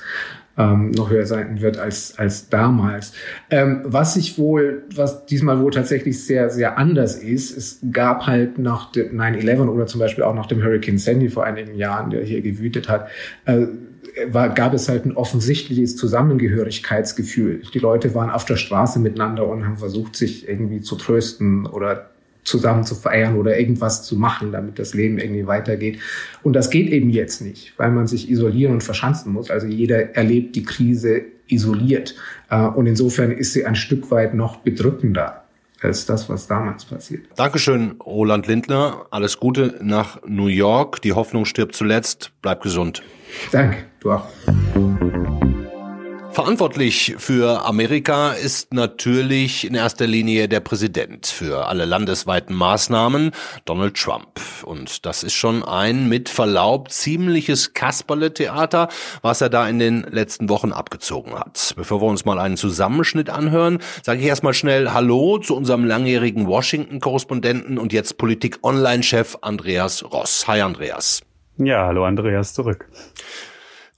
ähm, 0.58 0.92
noch 0.92 1.10
höher 1.10 1.26
sein 1.26 1.62
wird 1.62 1.78
als 1.78 2.20
als 2.20 2.50
damals. 2.50 3.14
Ähm, 3.50 3.82
was 3.86 4.16
sich 4.16 4.38
wohl, 4.38 4.84
was 4.94 5.26
diesmal 5.26 5.62
wohl 5.62 5.72
tatsächlich 5.72 6.24
sehr 6.24 6.50
sehr 6.50 6.78
anders 6.78 7.16
ist, 7.16 7.58
es 7.58 7.80
gab 7.92 8.28
halt 8.28 8.60
nach 8.60 8.92
dem 8.92 9.18
9/11 9.18 9.70
oder 9.70 9.88
zum 9.88 10.00
Beispiel 10.00 10.24
auch 10.24 10.36
nach 10.36 10.48
dem 10.48 10.62
Hurricane 10.62 10.98
Sandy 10.98 11.30
vor 11.30 11.46
einigen 11.46 11.76
Jahren, 11.76 12.10
der 12.10 12.24
hier 12.24 12.42
gewütet 12.42 12.90
hat. 12.90 13.08
Äh, 13.46 13.68
war, 14.28 14.50
gab 14.50 14.74
es 14.74 14.90
halt 14.90 15.06
ein 15.06 15.16
offensichtliches 15.16 15.96
Zusammengehörigkeitsgefühl. 15.96 17.62
Die 17.74 17.80
Leute 17.80 18.16
waren 18.16 18.30
auf 18.30 18.44
der 18.44 18.56
Straße 18.58 19.00
miteinander 19.00 19.48
und 19.48 19.66
haben 19.66 19.78
versucht, 19.78 20.16
sich 20.16 20.48
irgendwie 20.48 20.82
zu 20.82 20.96
trösten 20.96 21.66
oder 21.66 22.10
zusammen 22.44 22.84
zu 22.84 22.96
feiern 22.96 23.38
oder 23.38 23.60
irgendwas 23.60 24.04
zu 24.04 24.16
machen, 24.16 24.52
damit 24.52 24.80
das 24.80 24.94
Leben 24.94 25.20
irgendwie 25.20 25.48
weitergeht. 25.48 26.00
Und 26.44 26.54
das 26.54 26.70
geht 26.70 26.90
eben 26.90 27.10
jetzt 27.10 27.42
nicht, 27.42 27.74
weil 27.78 27.92
man 27.92 28.08
sich 28.08 28.30
isolieren 28.30 28.74
und 28.74 28.84
verschanzen 28.84 29.34
muss. 29.34 29.50
Also 29.50 29.68
jeder 29.68 30.16
erlebt 30.16 30.56
die 30.56 30.64
Krise 30.64 31.22
isoliert. 31.48 32.16
Äh, 32.50 32.66
und 32.66 32.88
insofern 32.88 33.32
ist 33.32 33.54
sie 33.54 33.66
ein 33.66 33.76
Stück 33.76 34.12
weit 34.12 34.34
noch 34.34 34.58
bedrückender 34.58 35.44
als 35.82 36.06
das, 36.06 36.30
was 36.30 36.48
damals 36.48 36.86
passiert. 36.86 37.26
Dankeschön, 37.36 37.96
Roland 38.06 38.48
Lindner. 38.48 39.06
Alles 39.12 39.40
Gute 39.40 39.80
nach 39.82 40.20
New 40.26 40.48
York. 40.48 41.02
Die 41.02 41.14
Hoffnung 41.14 41.46
stirbt 41.46 41.76
zuletzt. 41.76 42.32
Bleib 42.42 42.62
gesund. 42.62 43.02
Danke, 43.52 43.78
du 44.02 44.12
auch. 44.12 44.28
Verantwortlich 46.32 47.16
für 47.18 47.66
Amerika 47.66 48.32
ist 48.32 48.74
natürlich 48.74 49.66
in 49.66 49.74
erster 49.74 50.06
Linie 50.06 50.48
der 50.48 50.60
Präsident 50.60 51.26
für 51.28 51.68
alle 51.68 51.86
landesweiten 51.86 52.56
Maßnahmen, 52.56 53.32
Donald 53.66 53.96
Trump. 53.96 54.40
Und 54.64 55.06
das 55.06 55.24
ist 55.24 55.34
schon 55.34 55.64
ein 55.64 56.08
mit 56.08 56.30
Verlaub 56.30 56.92
ziemliches 56.92 57.74
Kasperle-Theater, 57.74 58.90
was 59.22 59.42
er 59.42 59.50
da 59.50 59.68
in 59.68 59.80
den 59.80 60.04
letzten 60.04 60.50
Wochen 60.50 60.72
abgezogen 60.72 61.34
hat. 61.34 61.74
Bevor 61.76 62.02
wir 62.02 62.08
uns 62.08 62.26
mal 62.26 62.40
einen 62.40 62.58
Zusammenschnitt 62.58 63.30
anhören, 63.30 63.80
sage 64.04 64.22
ich 64.22 64.28
erstmal 64.28 64.54
schnell 64.54 64.92
Hallo 64.92 65.40
zu 65.40 65.56
unserem 65.56 65.84
langjährigen 65.84 66.48
Washington-Korrespondenten 66.48 67.78
und 67.78 67.92
jetzt 67.92 68.18
Politik-Online-Chef 68.18 69.38
Andreas 69.42 70.06
Ross. 70.06 70.48
Hi 70.48 70.62
Andreas. 70.62 71.22
Ja, 71.58 71.88
hallo 71.88 72.06
Andreas 72.06 72.54
zurück. 72.54 72.88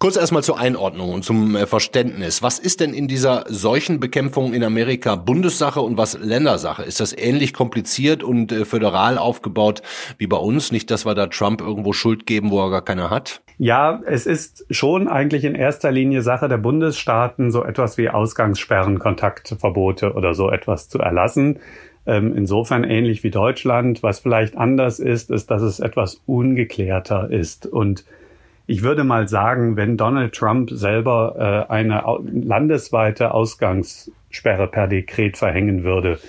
Kurz 0.02 0.18
erstmal 0.18 0.42
zur 0.42 0.60
Einordnung 0.60 1.14
und 1.14 1.24
zum 1.24 1.56
äh, 1.56 1.68
Verständnis. 1.68 2.42
Was 2.42 2.58
ist 2.58 2.80
denn 2.80 2.92
in 2.92 3.08
dieser 3.08 3.44
Seuchenbekämpfung 3.48 4.56
in 4.56 4.64
Amerika 4.64 5.16
Bundessache 5.16 5.80
und 5.80 5.96
was 5.96 6.18
Ländersache? 6.18 6.82
Ist 6.82 7.00
das 7.00 7.16
ähnlich 7.16 7.54
kompliziert 7.54 8.24
und 8.24 8.52
äh, 8.52 8.66
föderal 8.66 9.20
aufgebaut 9.20 9.84
wie 10.18 10.26
bei 10.26 10.38
uns? 10.38 10.72
Nicht, 10.72 10.90
dass 10.90 11.06
wir 11.06 11.14
da 11.14 11.28
Trump 11.28 11.62
irgendwo 11.62 11.94
Schuld 11.94 12.26
geben, 12.26 12.50
wo 12.50 12.66
er 12.66 12.72
gar 12.72 12.82
keine 12.82 13.12
hat? 13.12 13.44
Ja, 13.60 14.02
es 14.08 14.26
ist 14.26 14.66
schon 14.72 15.08
eigentlich 15.08 15.44
in 15.44 15.54
erster 15.54 15.92
Linie 15.92 16.24
Sache 16.24 16.50
der 16.50 16.58
Bundesstaaten, 16.58 17.52
so 17.52 17.64
etwas 17.64 18.00
wie 18.00 18.10
Ausgangssperren, 18.10 18.98
Kontaktverbote 18.98 20.14
oder 20.14 20.34
so 20.34 20.50
etwas 20.50 20.90
zu 20.90 20.98
erlassen. 20.98 21.60
Ähm, 22.08 22.36
insofern 22.36 22.86
ähnlich 22.86 23.24
wie 23.24 23.30
Deutschland. 23.30 24.02
Was 24.02 24.22
vielleicht 24.22 24.58
anders 24.58 24.98
ist, 24.98 25.30
ist, 25.30 25.52
dass 25.52 25.62
es 25.62 25.80
etwas 25.80 26.24
ungeklärter 26.26 27.30
ist 27.30 27.68
und 27.68 28.04
ich 28.68 28.84
würde 28.84 29.04
mal 29.04 29.28
sagen, 29.28 29.76
wenn 29.76 29.98
Donald 29.98 30.34
Trump 30.34 30.70
selber 30.72 31.68
äh, 31.70 31.72
eine 31.72 32.04
landesweite 32.24 33.34
Ausgangssperre 33.34 34.68
per 34.68 34.88
Dekret 34.88 35.38
verhängen 35.38 35.84
würde, 35.84 36.20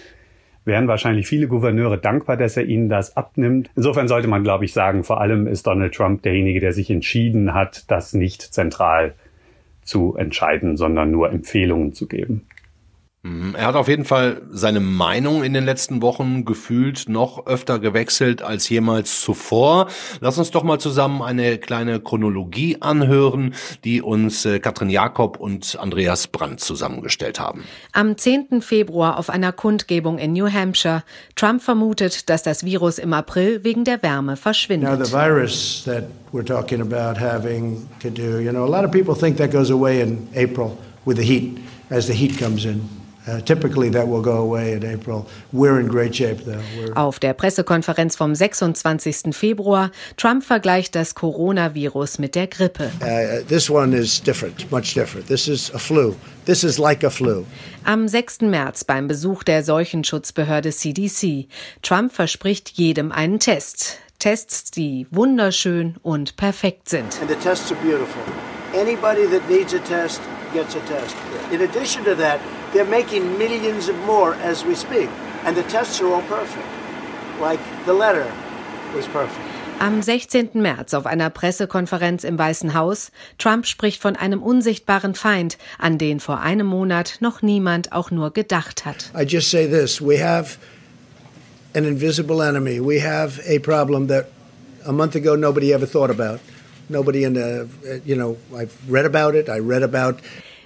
wären 0.65 0.89
wahrscheinlich 0.89 1.27
viele 1.27 1.49
Gouverneure 1.49 1.99
dankbar, 1.99 2.37
dass 2.37 2.57
er 2.57 2.65
ihnen 2.65 2.89
das 2.89 3.17
abnimmt. 3.17 3.71
Insofern 3.77 4.09
sollte 4.09 4.29
man, 4.29 4.45
glaube 4.45 4.65
ich, 4.65 4.73
sagen, 4.73 5.05
vor 5.05 5.21
allem 5.21 5.47
ist 5.47 5.67
Donald 5.67 5.95
Trump 5.95 6.23
derjenige, 6.23 6.61
der 6.61 6.73
sich 6.73 6.91
entschieden 6.91 7.55
hat, 7.55 7.91
das 7.91 8.15
nicht 8.15 8.43
zentral 8.43 9.15
zu 9.83 10.17
entscheiden, 10.17 10.77
sondern 10.77 11.11
nur 11.11 11.31
Empfehlungen 11.31 11.93
zu 11.93 12.07
geben. 12.07 12.47
Mhm. 13.25 13.55
Er 13.55 13.67
hat 13.67 13.77
auf 13.77 13.87
jeden 13.87 14.05
Fall 14.05 14.43
seine 14.51 14.81
Meinung 14.81 15.45
in 15.45 15.53
den 15.53 15.65
letzten 15.65 16.03
Wochen 16.03 16.45
gefühlt 16.45 17.09
noch 17.09 17.47
öfter 17.47 17.79
gewechselt 17.79 18.43
als 18.43 18.69
jemals 18.69 19.21
zuvor. 19.21 19.87
Lass 20.21 20.39
uns 20.39 20.51
doch 20.51 20.65
mal 20.65 20.81
zusammen 20.81 21.23
eine 21.23 21.59
kleine 21.59 22.01
Chronologie 22.01 22.79
anhören, 22.81 23.55
die 23.85 24.03
uns 24.03 24.45
äh, 24.45 24.59
Katrin 24.59 24.91
Jakob 24.91 25.39
und 25.39 25.79
Andreas 25.79 26.27
Brandt 26.27 26.59
zusammengestellt 26.61 27.39
haben. 27.39 27.63
Am 27.93 28.19
10. 28.19 28.61
Februar 28.61 29.21
auf 29.21 29.31
einer 29.31 29.53
Kundgebung 29.53 30.19
in 30.19 30.33
New 30.33 30.53
Hampshire. 30.53 31.05
Trump 31.37 31.63
vermutet, 31.63 32.29
dass 32.29 32.43
das 32.43 32.65
Virus 32.65 32.99
im 32.99 33.13
April 33.13 33.63
wegen 33.63 33.85
der 33.85 34.03
Wärme 34.03 34.37
verschwindet. 34.37 34.91
Now 34.91 35.05
the 35.05 35.13
virus 35.13 35.85
that 35.85 36.07
we're 36.33 36.45
talking 36.45 36.81
about 36.81 37.21
having 37.21 37.89
to 38.03 38.11
do, 38.11 38.41
you 38.41 38.51
know, 38.51 38.65
a 38.65 38.69
lot 38.69 38.85
of 38.85 38.91
people 38.91 39.15
think 39.15 39.37
that 39.37 39.53
goes 39.53 39.71
away 39.71 40.01
in 40.01 40.27
April 40.35 40.77
with 41.05 41.19
the 41.19 41.25
heat, 41.25 41.61
as 41.89 42.09
the 42.09 42.13
heat 42.13 42.37
comes 42.37 42.65
in. 42.65 43.02
Uh, 43.27 43.41
Auf 46.95 47.19
der 47.21 47.33
Pressekonferenz 47.35 48.17
vom 48.17 48.35
26. 48.35 49.17
Februar, 49.33 49.91
Trump 50.17 50.45
vergleicht 50.45 50.95
das 50.95 51.15
Coronavirus 51.15 52.19
mit 52.19 52.35
der 52.35 52.49
Grippe. 52.49 52.91
Uh, 53.01 53.45
this 53.47 53.71
one 53.71 53.97
is 53.97 54.21
different, 54.21 54.71
much 54.73 54.95
different. 54.95 55.29
This 55.29 55.47
is 55.47 55.73
a 55.73 55.79
flu. 55.79 56.15
This 56.47 56.65
is 56.65 56.79
like 56.79 57.05
a 57.05 57.11
flu. 57.11 57.45
Am 57.85 58.09
6. 58.09 58.41
März 58.41 58.85
beim 58.85 59.07
Besuch 59.07 59.45
der 59.45 59.63
Seuchenschutzbehörde 59.63 60.71
CDC. 60.71 61.47
Trump 61.83 62.13
verspricht 62.13 62.71
jedem 62.71 63.13
einen 63.13 63.39
Test. 63.39 63.99
Tests, 64.19 64.71
die 64.71 65.07
wunderschön 65.11 65.97
und 66.03 66.37
perfekt 66.37 66.89
sind. 66.89 67.21
And 67.21 67.29
the 67.29 67.37
tests 67.37 67.71
are 67.71 67.81
beautiful. 67.83 68.23
Anybody 68.75 69.27
that 69.27 69.49
needs 69.49 69.75
a 69.75 69.79
test 69.79 70.21
gets 70.53 70.75
a 70.75 70.81
test. 70.81 71.15
In 71.53 71.61
addition 71.61 72.05
to 72.05 72.15
that, 72.15 72.41
they're 72.73 72.85
making 72.85 73.39
millions 73.39 73.89
of 73.89 73.97
more 74.07 74.35
as 74.43 74.65
we 74.65 74.75
speak. 74.75 75.09
And 75.45 75.57
the 75.57 75.65
tests 75.65 76.01
are 76.01 76.09
all 76.13 76.23
perfect. 76.23 76.67
Like 77.41 77.61
the 77.87 77.93
letter 77.93 78.31
was 78.95 79.07
perfect. 79.09 79.49
Am 79.81 80.01
16. 80.01 80.51
März 80.55 80.95
auf 80.95 81.07
einer 81.07 81.29
Pressekonferenz 81.29 82.23
im 82.23 82.39
Weißen 82.39 82.73
Haus, 82.73 83.11
Trump 83.39 83.67
spricht 83.67 84.01
von 84.01 84.15
einem 84.15 84.41
unsichtbaren 84.41 85.17
Feind, 85.17 85.59
an 85.79 85.99
den 85.99 86.21
vor 86.21 86.41
einem 86.41 86.69
Monat 86.69 87.17
noch 87.19 87.43
niemand 87.43 87.91
auch 87.91 88.13
nur 88.13 88.33
gedacht 88.33 88.85
hat. 88.85 89.11
I 89.19 89.25
just 89.25 89.51
say 89.51 89.67
this, 89.67 90.01
we 90.01 90.23
have 90.23 90.57
an 91.75 91.85
invisible 91.85 92.47
enemy. 92.47 92.79
We 92.81 93.03
have 93.03 93.41
a 93.49 93.59
problem 93.59 94.07
that 94.07 94.27
a 94.87 94.93
month 94.93 95.17
ago 95.17 95.35
nobody 95.35 95.73
ever 95.73 95.87
thought 95.87 96.11
about. 96.11 96.39
Nobody 96.89 97.25
in 97.25 97.35
the, 97.35 97.67
you 98.05 98.15
know, 98.15 98.37
I've 98.55 98.75
read 98.89 99.05
about 99.05 99.35
it, 99.35 99.49
I 99.49 99.59
read 99.59 99.83
about 99.83 100.21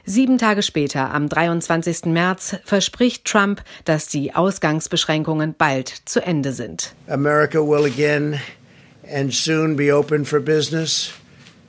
Sieben 0.09 0.39
Tage 0.39 0.63
später, 0.63 1.13
am 1.13 1.29
23. 1.29 2.05
März, 2.05 2.59
verspricht 2.65 3.25
Trump, 3.25 3.61
dass 3.85 4.07
die 4.07 4.37
Ausgangsbeschränkungen 4.37 5.57
bald 5.59 5.89
zu 6.05 6.23
Ende 6.25 6.53
sind. 6.53 6.95
America 7.09 7.59
will 7.59 7.85
again 7.85 8.39
and 9.13 9.35
soon 9.35 9.75
be 9.75 9.93
open 9.93 10.25
for 10.25 10.39
business. 10.39 11.13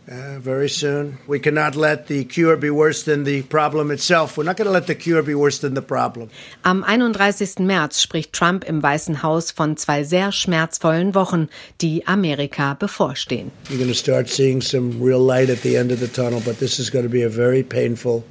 Uh, 0.09 0.39
very 0.39 0.69
soon. 0.69 1.17
We 1.27 1.37
cannot 1.37 1.75
let 1.75 2.07
the 2.07 2.23
cure 2.23 2.55
be 2.55 2.69
worse 2.69 3.03
than 3.03 3.25
the 3.25 3.41
problem 3.41 3.91
itself. 3.91 4.37
We're 4.37 4.45
not 4.45 4.55
going 4.55 4.67
to 4.67 4.71
let 4.71 4.87
the 4.87 4.95
cure 4.95 5.21
be 5.21 5.35
worse 5.35 5.59
than 5.59 5.73
the 5.73 5.81
problem. 5.81 6.29
Am 6.63 6.85
31. 6.85 7.59
März 7.59 7.99
spricht 8.01 8.31
Trump 8.31 8.63
im 8.63 8.81
Weißen 8.81 9.21
Haus 9.21 9.51
von 9.51 9.75
zwei 9.75 10.05
sehr 10.05 10.31
schmerzvollen 10.31 11.13
Wochen, 11.13 11.49
die 11.81 12.07
Amerika 12.07 12.73
bevorstehen. 12.75 13.51
You're 13.69 13.79
going 13.79 13.89
to 13.89 13.93
start 13.93 14.29
seeing 14.29 14.61
some 14.61 15.01
real 15.01 15.19
light 15.19 15.49
at 15.49 15.61
the 15.61 15.75
end 15.75 15.91
of 15.91 15.99
the 15.99 16.07
tunnel, 16.07 16.41
but 16.45 16.57
this 16.59 16.79
is 16.79 16.89
going 16.89 17.03
to 17.03 17.11
be 17.11 17.23
a 17.23 17.29
very 17.29 17.61
painful, 17.61 18.23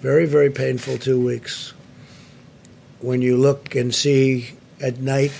very, 0.00 0.26
very 0.26 0.50
painful 0.50 0.98
two 0.98 1.18
weeks. 1.18 1.74
When 3.00 3.20
you 3.20 3.36
look 3.36 3.74
and 3.74 3.92
see 3.92 4.50
at 4.80 5.00
night 5.00 5.32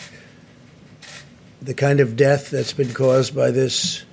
the 1.62 1.75
kind 1.75 2.00
of 2.00 2.16
death 2.16 2.50
that's 2.50 2.73
been 2.73 2.92
caused 2.92 3.37
by 3.37 3.52
this 3.52 4.04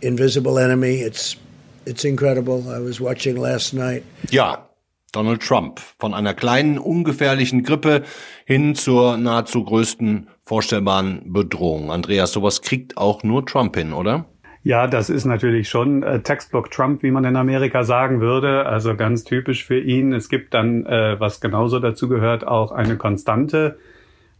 invisible 0.00 0.58
enemy. 0.58 1.00
It's 1.00 1.36
it's 1.84 2.04
incredible. 2.04 2.64
I 2.68 2.78
was 2.84 3.00
watching 3.00 3.36
last 3.36 3.74
night. 3.74 4.02
Ja, 4.30 4.68
Donald 5.12 5.42
Trump 5.42 5.80
von 5.98 6.14
einer 6.14 6.34
kleinen 6.34 6.78
ungefährlichen 6.78 7.62
Grippe 7.62 8.02
hin 8.44 8.74
zur 8.74 9.16
nahezu 9.16 9.64
größten 9.64 10.28
vorstellbaren 10.44 11.32
Bedrohung. 11.32 11.90
Andreas, 11.90 12.32
sowas 12.32 12.62
kriegt 12.62 12.96
auch 12.96 13.22
nur 13.22 13.46
Trump 13.46 13.76
hin, 13.76 13.92
oder? 13.92 14.26
Ja, 14.62 14.86
das 14.86 15.08
ist 15.08 15.24
natürlich 15.24 15.68
schon 15.68 16.02
äh, 16.02 16.20
Textbook 16.20 16.70
Trump, 16.70 17.02
wie 17.02 17.10
man 17.10 17.24
in 17.24 17.36
Amerika 17.36 17.84
sagen 17.84 18.20
würde. 18.20 18.66
Also 18.66 18.96
ganz 18.96 19.24
typisch 19.24 19.64
für 19.64 19.78
ihn. 19.78 20.12
Es 20.12 20.28
gibt 20.28 20.52
dann, 20.52 20.84
äh, 20.84 21.18
was 21.18 21.40
genauso 21.40 21.78
dazu 21.78 22.08
gehört, 22.08 22.46
auch 22.46 22.72
eine 22.72 22.96
Konstante 22.96 23.78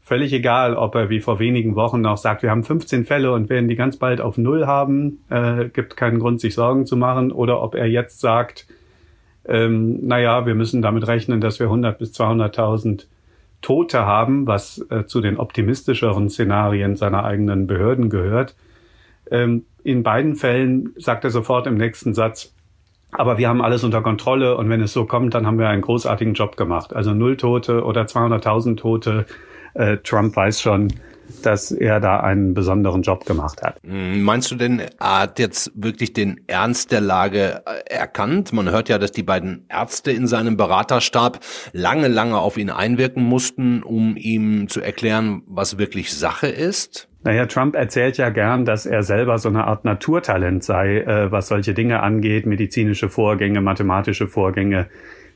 völlig 0.08 0.32
egal, 0.32 0.74
ob 0.74 0.94
er 0.94 1.10
wie 1.10 1.20
vor 1.20 1.38
wenigen 1.38 1.76
Wochen 1.76 2.00
noch 2.00 2.16
sagt, 2.16 2.42
wir 2.42 2.50
haben 2.50 2.64
15 2.64 3.04
Fälle 3.04 3.30
und 3.32 3.50
werden 3.50 3.68
die 3.68 3.76
ganz 3.76 3.98
bald 3.98 4.22
auf 4.22 4.38
Null 4.38 4.66
haben, 4.66 5.20
äh, 5.28 5.68
gibt 5.68 5.96
keinen 5.96 6.18
Grund, 6.18 6.40
sich 6.40 6.54
Sorgen 6.54 6.86
zu 6.86 6.96
machen, 6.96 7.30
oder 7.30 7.62
ob 7.62 7.74
er 7.74 7.86
jetzt 7.86 8.20
sagt, 8.20 8.66
ähm, 9.46 10.06
naja, 10.06 10.46
wir 10.46 10.54
müssen 10.54 10.80
damit 10.80 11.06
rechnen, 11.06 11.40
dass 11.40 11.60
wir 11.60 11.66
100 11.66 11.98
bis 11.98 12.18
200.000 12.18 13.06
Tote 13.60 14.06
haben, 14.06 14.46
was 14.46 14.84
äh, 14.90 15.04
zu 15.04 15.20
den 15.20 15.36
optimistischeren 15.36 16.30
Szenarien 16.30 16.96
seiner 16.96 17.24
eigenen 17.24 17.66
Behörden 17.66 18.08
gehört. 18.08 18.56
Ähm, 19.30 19.66
in 19.84 20.02
beiden 20.02 20.36
Fällen 20.36 20.94
sagt 20.96 21.24
er 21.24 21.30
sofort 21.30 21.66
im 21.66 21.74
nächsten 21.74 22.14
Satz, 22.14 22.54
aber 23.10 23.36
wir 23.36 23.48
haben 23.48 23.60
alles 23.60 23.84
unter 23.84 24.00
Kontrolle 24.00 24.56
und 24.56 24.70
wenn 24.70 24.80
es 24.80 24.92
so 24.92 25.04
kommt, 25.04 25.34
dann 25.34 25.46
haben 25.46 25.58
wir 25.58 25.68
einen 25.68 25.82
großartigen 25.82 26.34
Job 26.34 26.56
gemacht. 26.56 26.94
Also 26.94 27.12
null 27.12 27.36
Tote 27.36 27.84
oder 27.84 28.02
200.000 28.02 28.76
Tote 28.76 29.26
äh, 29.78 29.98
Trump 29.98 30.36
weiß 30.36 30.60
schon, 30.60 30.92
dass 31.42 31.70
er 31.70 32.00
da 32.00 32.20
einen 32.20 32.54
besonderen 32.54 33.02
Job 33.02 33.26
gemacht 33.26 33.62
hat. 33.62 33.78
Hm, 33.84 34.22
meinst 34.22 34.50
du 34.50 34.56
denn, 34.56 34.80
er 34.80 35.20
hat 35.20 35.38
jetzt 35.38 35.70
wirklich 35.74 36.12
den 36.12 36.40
Ernst 36.46 36.90
der 36.90 37.00
Lage 37.00 37.62
äh, 37.66 37.94
erkannt? 37.94 38.52
Man 38.52 38.70
hört 38.70 38.88
ja, 38.88 38.98
dass 38.98 39.12
die 39.12 39.22
beiden 39.22 39.66
Ärzte 39.68 40.10
in 40.10 40.26
seinem 40.26 40.56
Beraterstab 40.56 41.40
lange, 41.72 42.08
lange 42.08 42.38
auf 42.38 42.56
ihn 42.56 42.70
einwirken 42.70 43.22
mussten, 43.22 43.82
um 43.82 44.16
ihm 44.16 44.68
zu 44.68 44.80
erklären, 44.80 45.42
was 45.46 45.78
wirklich 45.78 46.12
Sache 46.12 46.48
ist. 46.48 47.08
Naja, 47.24 47.46
Trump 47.46 47.74
erzählt 47.74 48.16
ja 48.16 48.30
gern, 48.30 48.64
dass 48.64 48.86
er 48.86 49.02
selber 49.02 49.38
so 49.38 49.48
eine 49.48 49.64
Art 49.64 49.84
Naturtalent 49.84 50.64
sei, 50.64 50.98
äh, 51.00 51.30
was 51.30 51.48
solche 51.48 51.74
Dinge 51.74 52.02
angeht, 52.02 52.46
medizinische 52.46 53.08
Vorgänge, 53.08 53.60
mathematische 53.60 54.28
Vorgänge. 54.28 54.86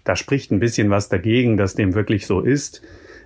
Da 0.05 0.17
spricht 0.17 0.51
ein 0.51 0.59
bisschen 0.59 0.91
was 0.91 1.09
dagegen, 1.09 1.57
dass 1.57 1.75
dem 1.75 1.95
wirklich 1.95 2.27
so 2.27 2.41
ist 2.41 2.83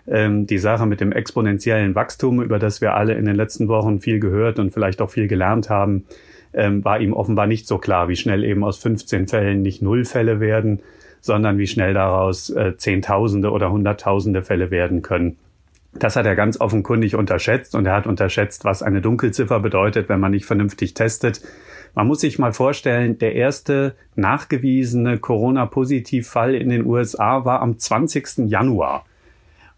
ähm, 0.09 0.47
die 0.47 0.59
Sache 0.59 0.87
mit 0.87 1.01
dem 1.01 1.13
exponentiellen 1.13 1.95
Wachstum, 1.95 2.43
über 2.43 2.59
das 2.59 2.81
wir 2.81 2.95
alle 2.95 3.15
in 3.15 3.25
den 3.25 3.37
letzten 3.37 3.69
Wochen 3.69 4.01
viel 4.01 4.21
gehört 4.21 4.59
und 4.59 4.73
vielleicht 4.73 5.01
auch 5.01 5.11
viel 5.11 5.29
gelernt 5.29 5.71
haben, 5.71 6.05
ähm, 6.53 6.85
war 6.85 7.01
ihm 7.01 7.13
offenbar 7.13 7.47
nicht 7.47 7.67
so 7.67 7.79
klar, 7.79 8.09
wie 8.09 8.17
schnell 8.17 8.45
eben 8.45 8.65
aus 8.65 8.79
15 8.79 9.29
Fällen 9.29 9.63
nicht 9.63 9.83
null 9.83 10.05
Fälle 10.05 10.41
werden, 10.41 10.81
sondern 11.21 11.59
wie 11.59 11.67
schnell 11.67 11.95
daraus 11.95 12.51
äh, 12.51 12.77
Zehntausende 12.77 13.51
oder 13.51 13.71
Hunderttausende 13.71 14.43
Fälle 14.43 14.71
werden 14.71 15.03
können. 15.03 15.37
Das 15.99 16.17
hat 16.17 16.27
er 16.27 16.37
ganz 16.37 16.61
offenkundig 16.61 17.17
unterschätzt 17.17 17.75
und 17.75 17.87
er 17.87 17.95
hat 17.95 18.07
unterschätzt, 18.07 18.65
was 18.65 18.83
eine 18.83 19.01
Dunkelziffer 19.01 19.61
bedeutet, 19.61 20.09
wenn 20.09 20.21
man 20.21 20.31
nicht 20.31 20.45
vernünftig 20.45 20.95
testet. 20.95 21.41
Man 21.95 22.07
muss 22.07 22.21
sich 22.21 22.39
mal 22.39 22.53
vorstellen, 22.53 23.19
der 23.19 23.35
erste 23.35 23.95
nachgewiesene 24.15 25.19
Corona-Positivfall 25.19 26.55
in 26.55 26.69
den 26.69 26.85
USA 26.85 27.45
war 27.45 27.63
am 27.63 27.79
20. 27.79 28.49
Januar. 28.49 29.07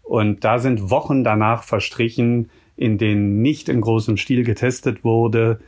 Und 0.09 0.43
da 0.43 0.57
sind 0.57 0.89
Wochen 0.89 1.23
danach 1.23 1.61
verstrichen, 1.61 2.49
in 2.75 2.97
denen 2.97 3.43
nicht 3.43 3.69
in 3.69 3.79
großem 3.79 4.17
Stil 4.17 4.43
getestet 4.43 5.03
wurde. 5.03 5.59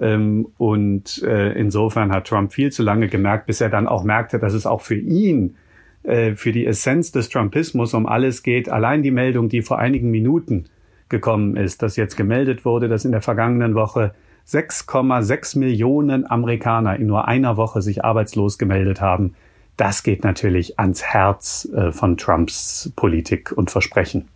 Ähm, 0.00 0.46
und 0.56 1.20
äh, 1.24 1.50
insofern 1.58 2.12
hat 2.12 2.28
Trump 2.28 2.52
viel 2.52 2.70
zu 2.70 2.84
lange 2.84 3.08
gemerkt, 3.08 3.46
bis 3.46 3.60
er 3.60 3.70
dann 3.70 3.88
auch 3.88 4.04
merkte, 4.04 4.38
dass 4.38 4.52
es 4.54 4.66
auch 4.66 4.82
für 4.82 4.94
ihn, 4.94 5.56
äh, 6.04 6.36
für 6.36 6.52
die 6.52 6.64
Essenz 6.64 7.10
des 7.10 7.28
Trumpismus 7.28 7.92
um 7.92 8.06
alles 8.06 8.44
geht. 8.44 8.68
Allein 8.68 9.02
die 9.02 9.10
Meldung, 9.10 9.48
die 9.48 9.62
vor 9.62 9.80
einigen 9.80 10.12
Minuten 10.12 10.66
gekommen 11.08 11.56
ist, 11.56 11.82
dass 11.82 11.96
jetzt 11.96 12.16
gemeldet 12.16 12.64
wurde, 12.64 12.86
dass 12.86 13.04
in 13.04 13.10
der 13.10 13.20
vergangenen 13.20 13.74
Woche 13.74 14.14
6,6 14.46 15.58
Millionen 15.58 16.24
Amerikaner 16.30 16.94
in 16.94 17.08
nur 17.08 17.26
einer 17.26 17.56
Woche 17.56 17.82
sich 17.82 18.04
arbeitslos 18.04 18.58
gemeldet 18.58 19.00
haben 19.00 19.34
das 19.78 20.02
geht 20.02 20.24
natürlich 20.24 20.78
ans 20.78 21.02
Herz 21.02 21.66
äh, 21.74 21.92
von 21.92 22.18
Trumps 22.18 22.92
Politik 22.96 23.52
und 23.52 23.70
Versprechen. 23.70 24.28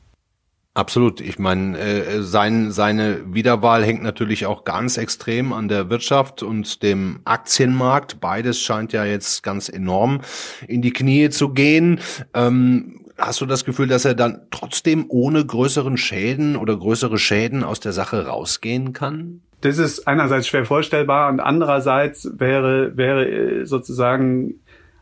Absolut. 0.75 1.21
Ich 1.21 1.39
meine, 1.39 1.79
äh, 1.79 2.23
sein, 2.23 2.71
seine 2.71 3.35
Wiederwahl 3.35 3.85
hängt 3.85 4.03
natürlich 4.03 4.47
auch 4.47 4.65
ganz 4.65 4.97
extrem 4.97 5.53
an 5.53 5.69
der 5.69 5.91
Wirtschaft 5.91 6.43
und 6.43 6.83
dem 6.83 7.21
Aktienmarkt. 7.25 8.21
Beides 8.21 8.59
scheint 8.59 8.95
ja 8.95 9.05
jetzt 9.05 9.43
ganz 9.43 9.69
enorm 9.69 10.23
in 10.67 10.81
die 10.81 10.95
Knie 10.95 11.29
zu 11.29 11.51
gehen. 11.51 12.01
Ähm, 12.33 13.05
hast 13.19 13.43
du 13.43 13.47
das 13.47 13.67
Gefühl, 13.67 13.87
dass 13.87 14.07
er 14.07 14.15
dann 14.15 14.47
trotzdem 14.51 15.05
ohne 15.09 15.45
größeren 15.45 15.99
Schäden 15.99 16.57
oder 16.57 16.75
größere 16.75 17.19
Schäden 17.19 17.65
aus 17.65 17.81
der 17.81 17.93
Sache 17.93 18.27
rausgehen 18.27 18.95
kann? 18.95 19.43
Das 19.61 19.79
ist 19.79 20.09
einerseits 20.09 20.49
schwer 20.49 20.65
vorstellbar 20.65 21.31
und 21.31 21.39
andererseits 21.39 22.29
wäre, 22.37 22.97
wäre 22.97 23.29
äh, 23.29 23.65
sozusagen 23.65 24.55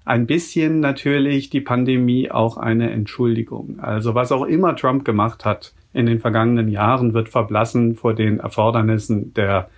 ein 0.05 0.27
bisschen 0.27 0.81
natürlich 0.81 1.51
die 1.51 1.61
Pandemie 1.61 2.31
auch 2.31 2.57
eine 2.57 2.91
Entschuldigung. 2.91 3.81
Also 3.81 4.15
was 4.15 4.33
auch 4.33 4.45
immer 4.45 4.77
Trump 4.77 5.05
gemacht 5.05 5.45
hat 5.45 5.73
in 5.93 6.07
den 6.07 6.21
vergangenen 6.21 6.69
Jahren, 6.69 7.15
wird 7.15 7.29
verblassen 7.29 7.97
vor 7.97 8.15
den 8.15 8.41
Erfordernissen 8.41 9.35
der 9.35 9.69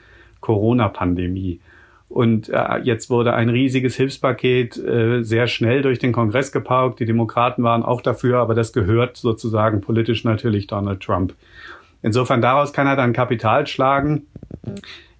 Corona-Pandemie. 0.41 1.61
Und 2.09 2.51
äh, 2.51 2.79
jetzt 2.83 3.09
wurde 3.09 3.33
ein 3.33 3.49
riesiges 3.49 3.97
Hilfspaket 3.97 4.77
äh, 4.77 5.23
sehr 5.23 5.47
schnell 5.47 5.81
durch 5.81 5.99
den 5.99 6.13
Kongress 6.13 6.53
gepaukt. 6.53 7.01
Die 7.01 7.07
Demokraten 7.07 7.63
waren 7.63 7.83
auch 7.83 8.03
dafür, 8.03 8.41
aber 8.41 8.55
das 8.55 8.75
gehört 8.75 9.17
sozusagen 9.17 9.81
politisch 9.81 10.23
natürlich 10.23 10.67
Donald 10.67 11.01
Trump. 11.01 11.35
Insofern 12.03 12.43
daraus 12.43 12.75
kann 12.75 12.87
er 12.87 12.97
dann 12.97 13.15
Kapital 13.15 13.67
schlagen. 13.67 14.27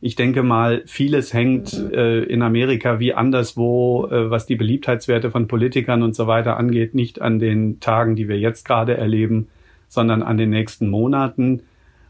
Ich 0.05 0.17
denke 0.17 0.43
mal, 0.43 0.83
vieles 0.85 1.33
hängt 1.33 1.73
äh, 1.75 2.25
in 2.25 2.43
Amerika 2.43 2.99
wie 2.99 3.15
anderswo, 3.15 4.09
äh, 4.11 4.33
was 4.33 4.47
die 4.47 4.57
Beliebtheitswerte 4.57 5.31
von 5.31 5.47
Politikern 5.47 6.03
und 6.03 6.17
so 6.17 6.27
weiter 6.27 6.57
angeht, 6.57 6.93
nicht 6.93 7.23
an 7.23 7.39
den 7.39 7.79
Tagen, 7.79 8.17
die 8.17 8.27
wir 8.27 8.37
jetzt 8.37 8.65
gerade 8.65 8.97
erleben, 8.97 9.47
sondern 9.89 10.25
an 10.25 10.39
den 10.39 10.51
nächsten 10.51 10.89
Monaten. 10.89 11.63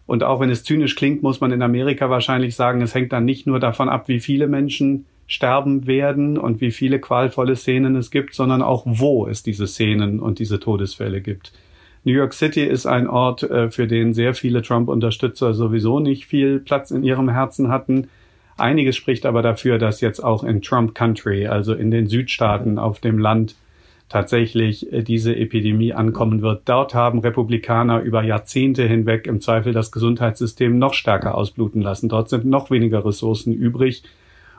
Und 0.07 0.25
auch 0.25 0.41
wenn 0.41 0.49
es 0.49 0.65
zynisch 0.65 0.97
klingt, 0.97 1.23
muss 1.23 1.43
man 1.43 1.53
in 1.53 1.61
Amerika 1.61 2.09
wahrscheinlich 2.09 2.57
sagen, 2.57 2.81
es 2.81 2.95
hängt 2.95 3.13
dann 3.13 3.27
nicht 3.27 3.47
nur 3.47 3.61
davon 3.61 3.91
ab, 3.91 4.09
wie 4.09 4.21
viele 4.21 4.49
Menschen 4.49 5.05
sterben 5.27 5.87
werden 5.87 6.39
und 6.39 6.63
wie 6.63 6.71
viele 6.71 6.99
qualvolle 6.99 7.57
Szenen 7.57 7.95
es 7.97 8.11
gibt, 8.11 8.33
sondern 8.33 8.63
auch 8.63 8.85
wo 8.87 9.27
es 9.27 9.43
diese 9.43 9.67
Szenen 9.67 10.19
und 10.19 10.39
diese 10.39 10.59
Todesfälle 10.59 11.21
gibt. 11.21 11.53
New 12.05 12.13
York 12.13 12.35
City 12.35 12.65
ist 12.65 12.87
ein 12.87 13.09
Ort, 13.09 13.43
äh, 13.45 13.71
für 13.71 13.87
den 13.87 14.13
sehr 14.15 14.35
viele 14.35 14.63
Trump-Unterstützer 14.63 15.55
sowieso 15.55 16.01
nicht 16.01 16.27
viel 16.27 16.59
Platz 16.59 16.91
in 16.91 17.05
ihrem 17.05 17.29
Herzen 17.29 17.69
hatten. 17.69 18.09
Einiges 18.57 18.97
spricht 18.97 19.25
aber 19.25 19.43
dafür, 19.43 19.79
dass 19.79 20.01
jetzt 20.01 20.21
auch 20.21 20.45
in 20.45 20.63
Trump 20.63 20.95
Country, 20.95 21.47
also 21.47 21.75
in 21.75 21.91
den 21.91 22.07
Südstaaten 22.07 22.79
auf 22.79 23.01
dem 23.01 23.19
Land, 23.19 23.55
tatsächlich 24.09 24.93
äh, 24.93 25.03
diese 25.03 25.35
Epidemie 25.35 25.95
ankommen 25.95 26.43
wird. 26.43 26.63
Dort 26.67 26.95
haben 26.95 27.21
Republikaner 27.21 28.03
über 28.03 28.23
Jahrzehnte 28.23 28.87
hinweg 28.87 29.27
im 29.27 29.41
Zweifel 29.41 29.73
das 29.73 29.91
Gesundheitssystem 29.91 30.79
noch 30.79 30.95
stärker 30.95 31.35
ausbluten 31.37 31.81
lassen. 31.81 32.09
Dort 32.09 32.29
sind 32.29 32.45
noch 32.45 32.71
weniger 32.71 33.05
Ressourcen 33.05 33.53
übrig. 33.55 34.03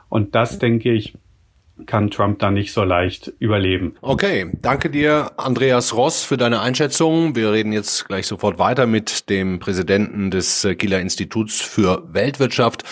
Und 0.08 0.34
das, 0.34 0.58
denke 0.58 0.92
ich, 0.92 1.14
kann 1.86 2.10
Trump 2.10 2.38
da 2.38 2.50
nicht 2.50 2.72
so 2.72 2.84
leicht 2.84 3.32
überleben. 3.38 3.96
Okay, 4.00 4.50
danke 4.62 4.90
dir, 4.90 5.32
Andreas 5.36 5.94
Ross, 5.94 6.22
für 6.22 6.36
deine 6.36 6.60
Einschätzung. 6.60 7.34
Wir 7.34 7.52
reden 7.52 7.72
jetzt 7.72 8.06
gleich 8.06 8.26
sofort 8.26 8.58
weiter 8.58 8.86
mit 8.86 9.28
dem 9.28 9.58
Präsidenten 9.58 10.30
des 10.30 10.64
äh, 10.64 10.74
Kieler 10.76 11.00
Instituts 11.00 11.60
für 11.60 12.04
Weltwirtschaft 12.12 12.84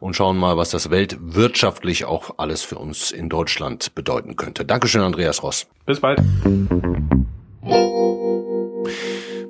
und 0.00 0.14
schauen 0.14 0.36
mal, 0.36 0.56
was 0.56 0.70
das 0.70 0.90
weltwirtschaftlich 0.90 2.04
auch 2.04 2.38
alles 2.38 2.62
für 2.62 2.76
uns 2.76 3.10
in 3.10 3.28
Deutschland 3.28 3.94
bedeuten 3.94 4.36
könnte. 4.36 4.64
Dankeschön, 4.64 5.02
Andreas 5.02 5.42
Ross. 5.42 5.66
Bis 5.86 6.00
bald. 6.00 6.20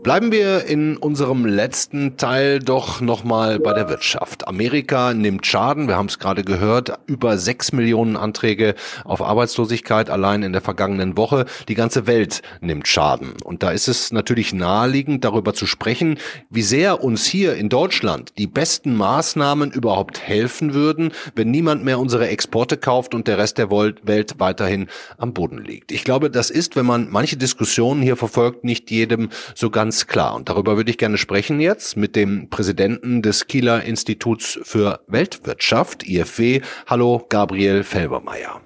Bleiben 0.04 0.32
wir 0.32 0.66
in 0.66 0.98
unserem 0.98 1.46
letzten 1.46 2.18
Teil 2.18 2.58
doch 2.58 3.00
nochmal 3.00 3.58
bei 3.58 3.72
der 3.72 3.88
Wirtschaft. 3.88 4.46
Amerika 4.46 5.14
nimmt 5.14 5.46
Schaden, 5.46 5.88
wir 5.88 5.96
haben 5.96 6.08
es 6.08 6.18
gerade 6.18 6.44
gehört, 6.44 6.92
über 7.06 7.38
sechs 7.38 7.72
Millionen 7.72 8.18
Anträge 8.18 8.74
auf 9.04 9.22
Arbeitslosigkeit 9.22 10.10
allein 10.10 10.42
in 10.42 10.52
der 10.52 10.60
vergangenen 10.60 11.16
Woche. 11.16 11.46
Die 11.68 11.74
ganze 11.74 12.06
Welt 12.06 12.42
nimmt 12.60 12.86
Schaden. 12.86 13.32
Und 13.44 13.62
da 13.62 13.70
ist 13.70 13.88
es 13.88 14.12
natürlich 14.12 14.52
naheliegend, 14.52 15.24
darüber 15.24 15.54
zu 15.54 15.64
sprechen, 15.64 16.18
wie 16.50 16.60
sehr 16.60 17.02
uns 17.02 17.24
hier 17.24 17.54
in 17.54 17.70
Deutschland 17.70 18.34
die 18.36 18.46
besten 18.46 18.94
Maßnahmen 18.96 19.70
überhaupt 19.70 20.20
helfen 20.20 20.74
würden, 20.74 21.12
wenn 21.34 21.50
niemand 21.50 21.82
mehr 21.82 21.98
unsere 21.98 22.28
Exporte 22.28 22.76
kauft 22.76 23.14
und 23.14 23.26
der 23.26 23.38
Rest 23.38 23.56
der 23.56 23.70
Welt 23.70 24.34
weiterhin 24.36 24.88
am 25.16 25.32
Boden 25.32 25.64
liegt. 25.64 25.92
Ich 25.92 26.04
glaube, 26.04 26.28
das 26.28 26.50
ist, 26.50 26.76
wenn 26.76 26.84
man 26.84 27.08
manche 27.10 27.38
Diskussionen 27.38 28.02
hier 28.02 28.18
verfolgt, 28.18 28.64
nicht 28.64 28.90
jedem 28.90 29.30
so 29.54 29.70
ganz 29.70 29.93
ganz 29.94 30.08
klar. 30.08 30.34
Und 30.34 30.48
darüber 30.48 30.76
würde 30.76 30.90
ich 30.90 30.98
gerne 30.98 31.16
sprechen 31.18 31.60
jetzt 31.60 31.96
mit 31.96 32.16
dem 32.16 32.50
Präsidenten 32.50 33.22
des 33.22 33.46
Kieler 33.46 33.84
Instituts 33.84 34.58
für 34.64 34.98
Weltwirtschaft, 35.06 36.04
IFW. 36.04 36.62
Hallo, 36.88 37.24
Gabriel 37.28 37.84
Felbermeier. 37.84 38.60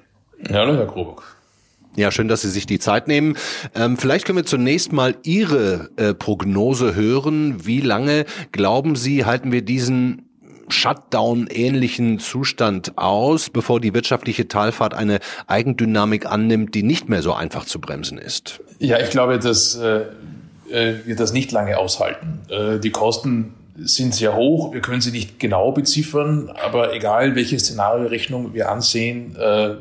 Hallo, 0.50 0.74
Herr 0.74 0.86
Krobock. 0.86 1.36
Ja, 1.96 2.10
schön, 2.10 2.28
dass 2.28 2.40
Sie 2.40 2.48
sich 2.48 2.64
die 2.64 2.78
Zeit 2.78 3.08
nehmen. 3.08 3.36
Ähm, 3.74 3.98
vielleicht 3.98 4.24
können 4.24 4.38
wir 4.38 4.46
zunächst 4.46 4.90
mal 4.90 5.16
Ihre 5.22 5.90
äh, 5.96 6.14
Prognose 6.14 6.94
hören. 6.94 7.66
Wie 7.66 7.82
lange 7.82 8.24
glauben 8.50 8.96
Sie, 8.96 9.26
halten 9.26 9.52
wir 9.52 9.60
diesen 9.60 10.30
Shutdown-ähnlichen 10.68 12.20
Zustand 12.20 12.96
aus, 12.96 13.50
bevor 13.50 13.80
die 13.80 13.92
wirtschaftliche 13.92 14.48
Talfahrt 14.48 14.94
eine 14.94 15.18
Eigendynamik 15.46 16.24
annimmt, 16.24 16.74
die 16.74 16.82
nicht 16.82 17.10
mehr 17.10 17.20
so 17.20 17.34
einfach 17.34 17.66
zu 17.66 17.80
bremsen 17.80 18.16
ist? 18.16 18.60
Ja, 18.78 18.98
ich 18.98 19.10
glaube, 19.10 19.38
dass 19.38 19.74
äh, 19.76 20.06
wir 20.68 21.16
das 21.16 21.32
nicht 21.32 21.52
lange 21.52 21.78
aushalten. 21.78 22.40
Äh, 22.48 22.78
die 22.78 22.90
Kosten 22.90 23.54
sind 23.76 24.14
sehr 24.14 24.36
hoch, 24.36 24.72
wir 24.72 24.80
können 24.80 25.00
sie 25.00 25.12
nicht 25.12 25.38
genau 25.38 25.72
beziffern, 25.72 26.50
aber 26.64 26.94
egal 26.94 27.36
welche 27.36 27.58
Szenariorechnung 27.58 28.54
wir 28.54 28.70
ansehen, 28.70 29.36
äh, 29.36 29.76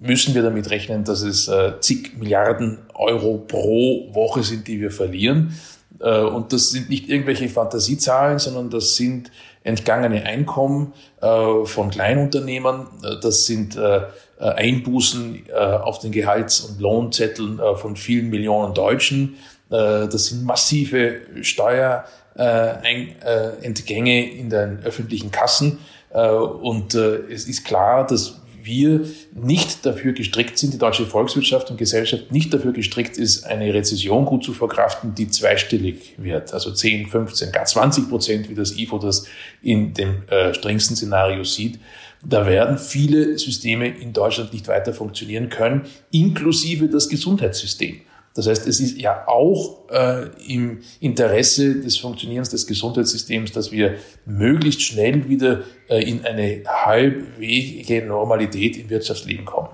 müssen 0.00 0.34
wir 0.34 0.42
damit 0.42 0.70
rechnen, 0.70 1.04
dass 1.04 1.22
es 1.22 1.48
äh, 1.48 1.74
zig 1.80 2.16
Milliarden 2.16 2.78
Euro 2.94 3.38
pro 3.38 4.14
Woche 4.14 4.42
sind, 4.42 4.68
die 4.68 4.80
wir 4.80 4.90
verlieren. 4.90 5.58
Äh, 6.00 6.20
und 6.20 6.52
das 6.52 6.70
sind 6.70 6.88
nicht 6.88 7.08
irgendwelche 7.08 7.48
Fantasiezahlen, 7.48 8.38
sondern 8.38 8.70
das 8.70 8.96
sind 8.96 9.30
entgangene 9.62 10.22
Einkommen 10.24 10.92
äh, 11.20 11.64
von 11.64 11.90
Kleinunternehmern. 11.90 12.86
Äh, 13.02 13.20
das 13.20 13.46
sind 13.46 13.76
äh, 13.76 14.02
Einbußen 14.38 15.46
äh, 15.48 15.54
auf 15.54 15.98
den 15.98 16.12
Gehalts- 16.12 16.60
und 16.60 16.78
Lohnzetteln 16.78 17.58
von 17.76 17.96
vielen 17.96 18.28
Millionen 18.28 18.74
Deutschen. 18.74 19.36
Äh, 19.70 20.08
das 20.08 20.26
sind 20.26 20.44
massive 20.44 21.22
Steuerentgänge 21.42 24.30
in 24.30 24.50
den 24.50 24.80
öffentlichen 24.84 25.30
Kassen. 25.30 25.78
Äh, 26.10 26.28
und 26.28 26.94
äh, 26.94 27.22
es 27.30 27.48
ist 27.48 27.64
klar, 27.64 28.06
dass 28.06 28.42
wir 28.66 29.06
nicht 29.32 29.86
dafür 29.86 30.12
gestrickt 30.12 30.58
sind, 30.58 30.74
die 30.74 30.78
deutsche 30.78 31.06
Volkswirtschaft 31.06 31.70
und 31.70 31.78
Gesellschaft 31.78 32.32
nicht 32.32 32.52
dafür 32.52 32.72
gestrickt 32.72 33.16
ist, 33.16 33.46
eine 33.46 33.72
Rezession 33.72 34.26
gut 34.26 34.44
zu 34.44 34.52
verkraften, 34.52 35.14
die 35.14 35.28
zweistellig 35.28 36.14
wird, 36.18 36.52
also 36.52 36.72
10, 36.72 37.06
15, 37.06 37.52
gar 37.52 37.64
20 37.64 38.08
Prozent, 38.08 38.50
wie 38.50 38.54
das 38.54 38.76
IFO 38.76 38.98
das 38.98 39.26
in 39.62 39.94
dem 39.94 40.28
äh, 40.28 40.52
strengsten 40.52 40.96
Szenario 40.96 41.44
sieht. 41.44 41.78
Da 42.24 42.46
werden 42.46 42.76
viele 42.76 43.38
Systeme 43.38 43.88
in 43.88 44.12
Deutschland 44.12 44.52
nicht 44.52 44.68
weiter 44.68 44.92
funktionieren 44.92 45.48
können, 45.48 45.82
inklusive 46.10 46.88
das 46.88 47.08
Gesundheitssystem. 47.08 48.00
Das 48.36 48.46
heißt, 48.46 48.66
es 48.66 48.80
ist 48.80 48.98
ja 48.98 49.26
auch 49.26 49.88
äh, 49.90 50.26
im 50.46 50.80
Interesse 51.00 51.80
des 51.80 51.96
Funktionierens 51.96 52.50
des 52.50 52.66
Gesundheitssystems, 52.66 53.52
dass 53.52 53.72
wir 53.72 53.96
möglichst 54.26 54.82
schnell 54.82 55.28
wieder 55.28 55.62
äh, 55.88 56.02
in 56.08 56.24
eine 56.24 56.62
halbwege 56.66 58.04
Normalität 58.04 58.76
im 58.76 58.90
Wirtschaftsleben 58.90 59.44
kommen. 59.44 59.70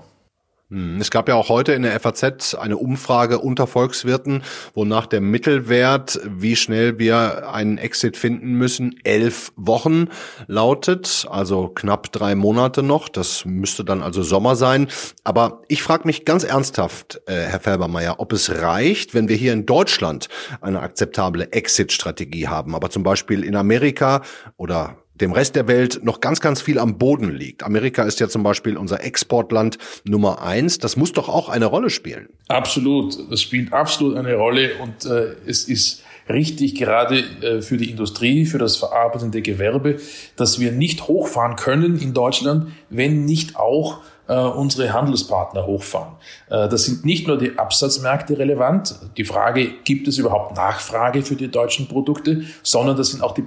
Hm, 0.73 0.99
es 0.99 1.11
gab 1.11 1.29
ja 1.29 1.35
auch 1.35 1.49
heute 1.49 1.73
in 1.73 1.83
der 1.83 1.99
FAZ 1.99 2.55
eine 2.55 2.77
Umfrage 2.77 3.37
unter 3.37 3.67
Volkswirten, 3.67 4.41
wonach 4.73 5.05
der 5.05 5.21
Mittelwert, 5.21 6.19
wie 6.25 6.55
schnell 6.55 6.97
wir 6.97 7.53
einen 7.53 7.77
Exit 7.77 8.17
finden 8.17 8.53
müssen, 8.53 8.95
elf 9.03 9.51
Wochen 9.55 10.07
lautet, 10.47 11.27
also 11.29 11.67
knapp 11.67 12.11
drei 12.11 12.33
Monate 12.33 12.81
noch. 12.81 13.07
Das 13.07 13.45
müsste 13.45 13.85
dann 13.85 14.01
also 14.01 14.23
Sommer 14.23 14.55
sein. 14.55 14.87
Aber 15.23 15.61
ich 15.67 15.83
frage 15.83 16.07
mich 16.07 16.25
ganz 16.25 16.43
ernsthaft, 16.43 17.21
äh, 17.27 17.33
Herr 17.33 17.59
Felbermeier, 17.59 18.15
ob 18.17 18.33
es 18.33 18.49
reicht, 18.49 19.13
wenn 19.13 19.29
wir 19.29 19.35
hier 19.35 19.53
in 19.53 19.67
Deutschland 19.67 20.27
eine 20.59 20.79
akzeptable 20.79 21.51
Exit-Strategie 21.51 22.47
haben, 22.47 22.73
aber 22.73 22.89
zum 22.89 23.03
Beispiel 23.03 23.43
in 23.43 23.55
Amerika 23.55 24.23
oder 24.57 25.02
dem 25.15 25.31
Rest 25.31 25.55
der 25.55 25.67
Welt 25.67 26.01
noch 26.03 26.21
ganz, 26.21 26.41
ganz 26.41 26.61
viel 26.61 26.79
am 26.79 26.97
Boden 26.97 27.31
liegt. 27.31 27.63
Amerika 27.63 28.03
ist 28.03 28.19
ja 28.19 28.27
zum 28.27 28.43
Beispiel 28.43 28.77
unser 28.77 29.03
Exportland 29.03 29.77
Nummer 30.05 30.41
eins. 30.41 30.79
Das 30.79 30.95
muss 30.97 31.13
doch 31.13 31.29
auch 31.29 31.49
eine 31.49 31.65
Rolle 31.65 31.89
spielen. 31.89 32.29
Absolut. 32.47 33.31
Das 33.31 33.41
spielt 33.41 33.73
absolut 33.73 34.17
eine 34.17 34.35
Rolle 34.35 34.71
und 34.81 35.05
äh, 35.05 35.35
es 35.45 35.65
ist 35.65 36.03
richtig, 36.29 36.75
gerade 36.75 37.19
äh, 37.19 37.61
für 37.61 37.77
die 37.77 37.89
Industrie, 37.89 38.45
für 38.45 38.57
das 38.57 38.77
verarbeitende 38.77 39.41
Gewerbe, 39.41 39.97
dass 40.35 40.59
wir 40.59 40.71
nicht 40.71 41.07
hochfahren 41.07 41.55
können 41.55 41.99
in 41.99 42.13
Deutschland, 42.13 42.71
wenn 42.89 43.25
nicht 43.25 43.55
auch 43.55 44.01
äh, 44.27 44.35
unsere 44.35 44.93
Handelspartner 44.93 45.65
hochfahren. 45.65 46.13
Äh, 46.49 46.69
das 46.69 46.85
sind 46.85 47.05
nicht 47.05 47.27
nur 47.27 47.37
die 47.37 47.57
Absatzmärkte 47.57 48.37
relevant, 48.37 48.95
die 49.17 49.25
Frage, 49.25 49.69
gibt 49.83 50.07
es 50.07 50.17
überhaupt 50.17 50.55
Nachfrage 50.55 51.23
für 51.23 51.35
die 51.35 51.49
deutschen 51.49 51.87
Produkte, 51.87 52.43
sondern 52.63 52.95
das 52.95 53.09
sind 53.11 53.21
auch 53.21 53.33
die 53.33 53.41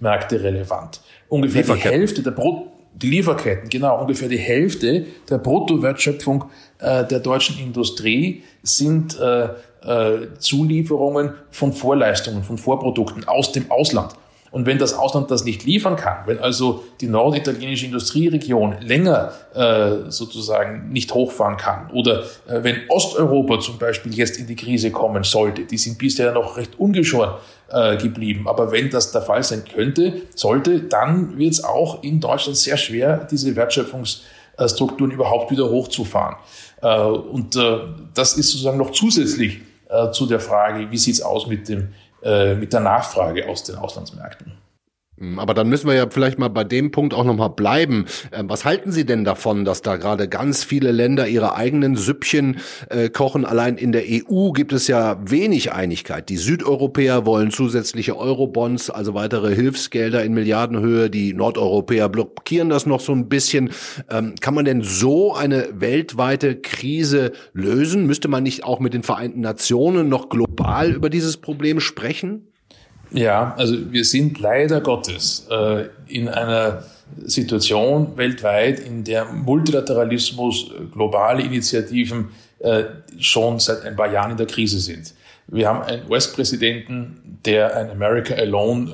Beschaffungsmärkte 0.00 0.42
relevant. 0.42 1.00
Ungefähr 1.28 1.62
die 1.62 1.80
Hälfte 1.80 2.22
der 2.22 2.32
Brut 2.32 2.66
die 2.92 3.08
Lieferketten, 3.08 3.70
genau, 3.70 4.00
ungefähr 4.00 4.28
die 4.28 4.36
Hälfte 4.36 5.06
der 5.30 5.38
Bruttowertschöpfung 5.38 6.46
äh, 6.80 7.04
der 7.06 7.20
deutschen 7.20 7.56
Industrie 7.60 8.42
sind 8.64 9.16
äh, 9.18 9.44
äh, 9.84 10.26
Zulieferungen 10.38 11.34
von 11.52 11.72
Vorleistungen, 11.72 12.42
von 12.42 12.58
Vorprodukten 12.58 13.28
aus 13.28 13.52
dem 13.52 13.70
Ausland. 13.70 14.14
Und 14.52 14.66
wenn 14.66 14.78
das 14.78 14.94
Ausland 14.94 15.30
das 15.30 15.44
nicht 15.44 15.64
liefern 15.64 15.94
kann, 15.94 16.26
wenn 16.26 16.40
also 16.40 16.84
die 17.00 17.06
norditalienische 17.06 17.86
Industrieregion 17.86 18.76
länger 18.80 19.32
äh, 19.54 20.10
sozusagen 20.10 20.88
nicht 20.90 21.14
hochfahren 21.14 21.56
kann 21.56 21.90
oder 21.92 22.24
äh, 22.48 22.62
wenn 22.62 22.78
Osteuropa 22.88 23.60
zum 23.60 23.78
Beispiel 23.78 24.12
jetzt 24.12 24.38
in 24.38 24.48
die 24.48 24.56
Krise 24.56 24.90
kommen 24.90 25.22
sollte, 25.22 25.62
die 25.62 25.78
sind 25.78 25.98
bisher 25.98 26.32
noch 26.32 26.56
recht 26.56 26.78
ungeschoren 26.78 27.34
äh, 27.70 27.96
geblieben, 27.96 28.48
aber 28.48 28.72
wenn 28.72 28.90
das 28.90 29.12
der 29.12 29.22
Fall 29.22 29.44
sein 29.44 29.62
könnte, 29.72 30.22
sollte, 30.34 30.80
dann 30.80 31.38
wird 31.38 31.52
es 31.52 31.62
auch 31.62 32.02
in 32.02 32.20
Deutschland 32.20 32.56
sehr 32.56 32.76
schwer, 32.76 33.28
diese 33.30 33.54
Wertschöpfungsstrukturen 33.54 35.12
überhaupt 35.12 35.52
wieder 35.52 35.70
hochzufahren. 35.70 36.34
Äh, 36.82 37.02
und 37.04 37.54
äh, 37.54 37.78
das 38.14 38.36
ist 38.36 38.50
sozusagen 38.50 38.78
noch 38.78 38.90
zusätzlich 38.90 39.60
äh, 39.88 40.10
zu 40.10 40.26
der 40.26 40.40
Frage, 40.40 40.90
wie 40.90 40.98
sieht's 40.98 41.22
aus 41.22 41.46
mit 41.46 41.68
dem 41.68 41.88
mit 42.22 42.72
der 42.72 42.80
Nachfrage 42.80 43.48
aus 43.48 43.64
den 43.64 43.76
Auslandsmärkten. 43.76 44.52
Hm, 45.20 45.38
aber 45.38 45.52
dann 45.52 45.68
müssen 45.68 45.86
wir 45.86 45.94
ja 45.94 46.08
vielleicht 46.08 46.38
mal 46.38 46.48
bei 46.48 46.64
dem 46.64 46.90
Punkt 46.90 47.12
auch 47.12 47.24
nochmal 47.24 47.50
bleiben. 47.50 48.06
Ähm, 48.32 48.48
was 48.48 48.64
halten 48.64 48.90
Sie 48.90 49.04
denn 49.04 49.24
davon, 49.24 49.66
dass 49.66 49.82
da 49.82 49.96
gerade 49.96 50.28
ganz 50.28 50.64
viele 50.64 50.92
Länder 50.92 51.28
ihre 51.28 51.54
eigenen 51.54 51.94
Süppchen 51.94 52.58
äh, 52.88 53.10
kochen? 53.10 53.44
Allein 53.44 53.76
in 53.76 53.92
der 53.92 54.04
EU 54.08 54.52
gibt 54.52 54.72
es 54.72 54.88
ja 54.88 55.20
wenig 55.22 55.72
Einigkeit. 55.72 56.30
Die 56.30 56.38
Südeuropäer 56.38 57.26
wollen 57.26 57.50
zusätzliche 57.50 58.16
Eurobonds, 58.16 58.88
also 58.88 59.12
weitere 59.12 59.54
Hilfsgelder 59.54 60.24
in 60.24 60.32
Milliardenhöhe. 60.32 61.10
Die 61.10 61.34
Nordeuropäer 61.34 62.08
blockieren 62.08 62.70
das 62.70 62.86
noch 62.86 63.00
so 63.00 63.12
ein 63.12 63.28
bisschen. 63.28 63.70
Ähm, 64.08 64.36
kann 64.40 64.54
man 64.54 64.64
denn 64.64 64.80
so 64.82 65.34
eine 65.34 65.68
weltweite 65.74 66.56
Krise 66.56 67.32
lösen? 67.52 68.06
Müsste 68.06 68.28
man 68.28 68.42
nicht 68.42 68.64
auch 68.64 68.80
mit 68.80 68.94
den 68.94 69.02
Vereinten 69.02 69.40
Nationen 69.40 70.08
noch 70.08 70.30
global 70.30 70.92
über 70.92 71.10
dieses 71.10 71.36
Problem 71.36 71.78
sprechen? 71.78 72.49
Ja, 73.12 73.54
also 73.56 73.92
wir 73.92 74.04
sind 74.04 74.38
leider 74.38 74.80
Gottes 74.80 75.46
äh, 75.50 75.86
in 76.06 76.28
einer 76.28 76.84
Situation 77.24 78.16
weltweit, 78.16 78.80
in 78.80 79.04
der 79.04 79.24
Multilateralismus, 79.24 80.70
globale 80.92 81.42
Initiativen 81.42 82.28
äh, 82.60 82.84
schon 83.18 83.58
seit 83.58 83.84
ein 83.84 83.96
paar 83.96 84.12
Jahren 84.12 84.32
in 84.32 84.36
der 84.36 84.46
Krise 84.46 84.78
sind. 84.78 85.14
Wir 85.48 85.68
haben 85.68 85.82
einen 85.82 86.08
US-Präsidenten, 86.08 87.38
der 87.44 87.76
ein 87.76 87.90
America 87.90 88.34
Alone 88.34 88.90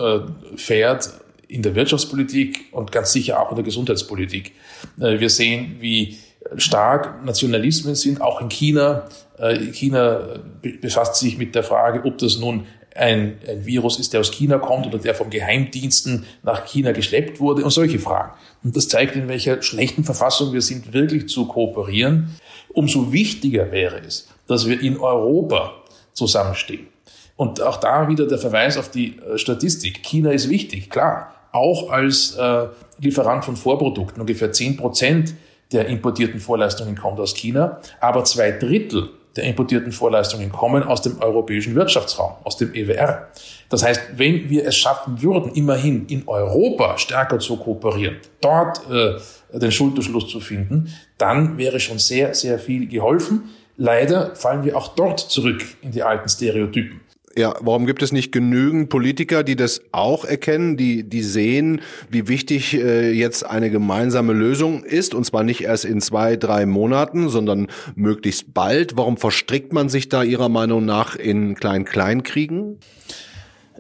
äh, 0.55 0.57
fährt 0.57 1.11
in 1.49 1.63
der 1.63 1.75
Wirtschaftspolitik 1.75 2.67
und 2.73 2.93
ganz 2.93 3.13
sicher 3.13 3.41
auch 3.41 3.51
in 3.51 3.57
der 3.57 3.65
Gesundheitspolitik. 3.65 4.53
Äh, 4.99 5.21
wir 5.21 5.29
sehen, 5.29 5.77
wie 5.81 6.17
stark 6.57 7.25
Nationalismen 7.25 7.95
sind, 7.95 8.21
auch 8.21 8.41
in 8.41 8.49
China. 8.49 9.09
Äh, 9.39 9.73
China 9.73 10.41
befasst 10.81 11.17
sich 11.17 11.37
mit 11.37 11.55
der 11.55 11.63
Frage, 11.63 12.05
ob 12.05 12.19
das 12.19 12.39
nun 12.39 12.67
ein, 12.97 13.39
ein 13.49 13.65
Virus 13.67 13.99
ist, 13.99 14.13
der 14.13 14.21
aus 14.21 14.31
China 14.31 14.59
kommt 14.59 14.87
oder 14.87 14.99
der 14.99 15.15
vom 15.15 15.31
Geheimdiensten 15.31 16.27
nach 16.43 16.67
China 16.67 16.93
geschleppt 16.93 17.41
wurde 17.41 17.65
und 17.65 17.71
solche 17.71 17.99
Fragen. 17.99 18.33
Und 18.63 18.77
das 18.77 18.89
zeigt, 18.89 19.17
in 19.17 19.29
welcher 19.29 19.63
schlechten 19.63 20.05
Verfassung 20.05 20.53
wir 20.53 20.63
sind, 20.63 20.93
wirklich 20.93 21.29
zu 21.29 21.47
kooperieren. 21.47 22.37
Umso 22.69 23.13
wichtiger 23.13 23.71
wäre 23.73 24.01
es, 24.01 24.29
dass 24.47 24.67
wir 24.67 24.81
in 24.81 24.99
Europa 24.99 25.75
zusammenstehen. 26.13 26.89
Und 27.37 27.61
auch 27.61 27.77
da 27.77 28.09
wieder 28.09 28.27
der 28.27 28.39
Verweis 28.39 28.77
auf 28.79 28.91
die 28.91 29.19
Statistik. 29.37 30.03
China 30.03 30.31
ist 30.31 30.49
wichtig, 30.49 30.91
klar. 30.91 31.35
Auch 31.53 31.91
als 31.91 32.35
äh, 32.35 32.67
Lieferant 32.99 33.45
von 33.45 33.57
Vorprodukten. 33.57 34.21
Ungefähr 34.21 34.53
10 34.53 34.77
Prozent 34.77 35.35
der 35.73 35.87
importierten 35.89 36.41
Vorleistungen 36.41 36.97
kommt 36.97 37.21
aus 37.21 37.35
China. 37.35 37.81
Aber 38.01 38.25
zwei 38.25 38.53
Drittel 38.53 39.11
der 39.37 39.44
importierten 39.44 39.92
Vorleistungen 39.92 40.51
kommen 40.51 40.83
aus 40.83 41.03
dem 41.03 41.20
europäischen 41.20 41.75
Wirtschaftsraum, 41.75 42.35
aus 42.44 42.57
dem 42.57 42.75
EWR. 42.75 43.29
Das 43.68 43.85
heißt, 43.85 44.01
wenn 44.16 44.49
wir 44.49 44.66
es 44.66 44.77
schaffen 44.77 45.20
würden, 45.22 45.53
immerhin 45.53 46.07
in 46.07 46.27
Europa 46.27 46.99
stärker 46.99 47.38
zu 47.38 47.57
kooperieren, 47.57 48.16
dort 48.40 48.81
äh, 48.90 49.18
den 49.59 49.72
Schulterschluss 49.72 50.29
zu 50.29 50.40
finden, 50.40 50.92
dann 51.18 51.59
wäre 51.59 51.81
schon 51.81 51.99
sehr, 51.99 52.35
sehr 52.35 52.59
viel 52.59 52.88
geholfen. 52.88 53.51
Leider 53.77 54.35
fallen 54.35 54.64
wir 54.64 54.77
auch 54.77 54.94
dort 54.94 55.20
zurück 55.20 55.62
in 55.83 55.90
die 55.90 56.03
alten 56.03 56.29
Stereotypen. 56.29 57.01
Ja, 57.38 57.55
warum 57.61 57.85
gibt 57.85 58.03
es 58.03 58.12
nicht 58.12 58.33
genügend 58.33 58.88
Politiker, 58.88 59.42
die 59.42 59.57
das 59.57 59.83
auch 59.92 60.25
erkennen, 60.25 60.79
die, 60.79 61.03
die 61.03 61.22
sehen, 61.22 61.83
wie 62.09 62.29
wichtig 62.29 62.72
äh, 62.72 63.12
jetzt 63.12 63.44
eine 63.44 63.70
gemeinsame 63.70 64.33
Lösung 64.33 64.85
ist, 64.85 65.14
und 65.14 65.25
zwar 65.25 65.42
nicht 65.42 65.62
erst 65.62 65.85
in 65.85 66.01
zwei, 66.01 66.37
drei 66.37 66.64
Monaten, 66.64 67.29
sondern 67.29 67.66
möglichst 67.94 68.55
bald? 68.55 68.96
Warum 68.96 69.18
verstrickt 69.18 69.75
man 69.75 69.90
sich 69.90 70.09
da 70.09 70.22
Ihrer 70.22 70.49
Meinung 70.49 70.87
nach 70.87 71.14
in 71.14 71.57
Klein-Klein-Kriegen? 71.57 72.79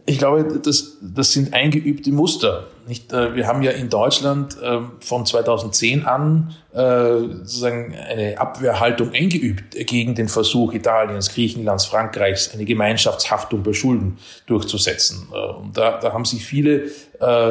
Ich 0.08 0.18
glaube, 0.18 0.60
das, 0.62 0.98
das 1.00 1.32
sind 1.32 1.52
eingeübte 1.52 2.12
Muster. 2.12 2.68
Nicht, 2.86 3.12
äh, 3.12 3.34
wir 3.34 3.48
haben 3.48 3.62
ja 3.62 3.72
in 3.72 3.88
Deutschland 3.88 4.56
äh, 4.62 4.78
von 5.00 5.26
2010 5.26 6.04
an 6.04 6.54
äh, 6.72 7.18
sozusagen 7.42 7.92
eine 7.92 8.38
Abwehrhaltung 8.38 9.12
eingeübt 9.12 9.74
gegen 9.74 10.14
den 10.14 10.28
Versuch 10.28 10.72
Italiens, 10.74 11.34
Griechenlands, 11.34 11.86
Frankreichs, 11.86 12.54
eine 12.54 12.64
Gemeinschaftshaftung 12.64 13.64
bei 13.64 13.72
Schulden 13.72 14.18
durchzusetzen. 14.46 15.26
Äh, 15.32 15.54
und 15.54 15.76
da, 15.76 15.98
da 15.98 16.12
haben 16.12 16.24
sich 16.24 16.44
viele, 16.44 16.84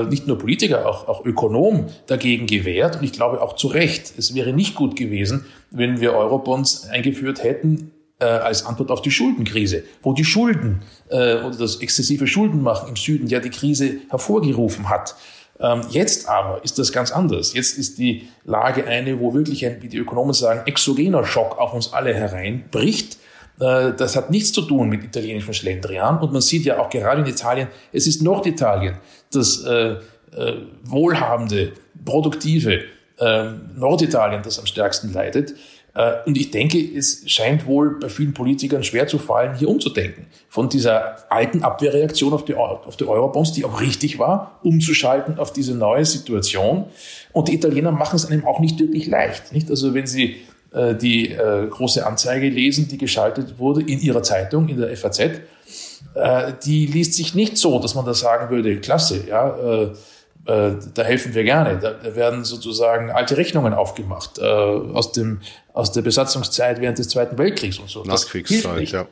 nicht 0.10 0.28
nur 0.28 0.38
Politiker, 0.38 0.88
auch, 0.88 1.08
auch 1.08 1.26
Ökonomen 1.26 1.88
dagegen 2.06 2.46
gewehrt. 2.46 2.98
Und 2.98 3.04
ich 3.04 3.14
glaube 3.14 3.42
auch 3.42 3.56
zu 3.56 3.66
Recht. 3.66 4.14
Es 4.16 4.36
wäre 4.36 4.54
nicht 4.54 4.76
gut 4.76 4.96
gewesen, 4.96 5.48
wenn 5.72 6.00
wir 6.00 6.14
Eurobonds 6.14 6.88
eingeführt 6.88 7.44
hätten 7.44 7.92
äh, 8.20 8.26
als 8.26 8.66
Antwort 8.66 8.92
auf 8.92 9.02
die 9.02 9.12
Schuldenkrise, 9.12 9.84
wo 10.02 10.14
die 10.14 10.26
Schulden 10.26 10.84
äh, 11.10 11.36
oder 11.36 11.58
das 11.58 11.78
exzessive 11.78 12.28
Schuldenmachen 12.28 12.90
im 12.90 12.96
Süden 12.96 13.28
ja 13.28 13.40
die 13.40 13.50
Krise 13.50 13.98
hervorgerufen 14.10 14.90
hat. 14.90 15.16
Ähm, 15.60 15.82
jetzt 15.90 16.28
aber 16.28 16.64
ist 16.64 16.78
das 16.80 16.92
ganz 16.92 17.12
anders. 17.12 17.54
Jetzt 17.54 17.78
ist 17.78 17.98
die 17.98 18.28
Lage 18.44 18.86
eine, 18.88 19.20
wo 19.20 19.34
wirklich 19.34 19.66
ein, 19.66 19.82
wie 19.82 19.88
die 19.88 19.98
Ökonomen 19.98 20.34
sagen, 20.34 20.62
exogener 20.66 21.26
Schock 21.26 21.58
auf 21.58 21.74
uns 21.74 21.94
alle 21.94 22.14
hereinbricht. 22.14 23.18
Äh, 23.60 23.94
das 23.94 24.16
hat 24.16 24.32
nichts 24.32 24.52
zu 24.52 24.64
tun 24.64 24.90
mit 24.90 25.04
italienischem 25.04 25.54
Schlendrian. 25.54 26.20
Und 26.20 26.34
man 26.34 26.42
sieht 26.42 26.66
ja 26.66 26.80
auch 26.80 26.90
gerade 26.90 27.22
in 27.22 27.28
Italien, 27.28 27.70
es 27.94 28.08
ist 28.08 28.22
Norditalien, 28.22 28.98
das 29.32 29.64
äh, 29.64 29.96
äh, 30.36 30.56
wohlhabende, 30.84 31.72
produktive 32.04 32.84
äh, 33.18 33.52
Norditalien, 33.76 34.44
das 34.44 34.60
am 34.60 34.66
stärksten 34.66 35.14
leidet. 35.14 35.54
Äh, 35.96 36.14
und 36.26 36.38
ich 36.38 36.52
denke, 36.52 36.78
es 36.78 37.24
scheint 37.26 37.66
wohl 37.66 38.00
bei 38.00 38.10
vielen 38.10 38.34
Politikern 38.34 38.84
schwer 38.84 39.08
zu 39.08 39.18
fallen, 39.18 39.56
hier 39.56 39.70
umzudenken. 39.70 40.28
Von 40.50 40.70
dieser 40.70 41.32
alten 41.32 41.64
Abwehrreaktion 41.64 42.34
auf 42.34 42.46
die, 42.46 42.54
auf 42.54 42.98
die 42.98 43.06
Eurobonds, 43.06 43.54
die 43.54 43.66
auch 43.66 43.82
richtig 43.82 44.20
war, 44.20 44.60
umzuschalten 44.64 45.40
auf 45.40 45.54
diese 45.54 45.74
neue 45.74 46.06
Situation. 46.06 46.86
Und 47.32 47.48
die 47.48 47.56
Italiener 47.56 47.92
machen 47.92 48.18
es 48.18 48.26
einem 48.26 48.46
auch 48.46 48.60
nicht 48.60 48.80
wirklich 48.80 49.08
leicht. 49.08 49.54
Nicht? 49.54 49.70
Also 49.70 49.94
wenn 49.94 50.06
Sie 50.06 50.36
äh, 50.74 50.96
die 50.96 51.32
äh, 51.32 51.68
große 51.68 52.06
Anzeige 52.06 52.50
lesen, 52.50 52.88
die 52.90 52.98
geschaltet 52.98 53.58
wurde 53.58 53.82
in 53.82 54.00
Ihrer 54.02 54.24
Zeitung, 54.24 54.68
in 54.68 54.78
der 54.78 54.96
FAZ, 54.98 55.20
äh, 55.20 55.40
die 56.66 56.86
liest 56.88 57.14
sich 57.14 57.34
nicht 57.36 57.58
so, 57.58 57.80
dass 57.80 57.96
man 57.96 58.06
da 58.06 58.14
sagen 58.14 58.50
würde, 58.54 58.80
klasse, 58.82 59.24
ja, 59.28 59.94
äh, 60.46 60.72
da 60.94 61.04
helfen 61.04 61.34
wir 61.34 61.44
gerne. 61.44 61.78
Da, 61.80 61.92
da, 61.92 62.16
werden 62.16 62.44
sozusagen 62.46 63.12
alte 63.12 63.38
Rechnungen 63.38 63.74
aufgemacht 63.74 64.38
äh, 64.38 64.44
aus, 64.44 65.12
dem, 65.12 65.42
aus 65.74 65.92
der 65.92 66.02
Besatzungszeit 66.02 66.82
während 66.82 67.00
des 67.00 67.10
Zweiten 67.10 67.38
Weltkriegs 67.38 67.80
und 67.80 67.90
so. 67.90 68.04
Nachkriegszeit, 68.04 68.90
ja. 68.90 69.08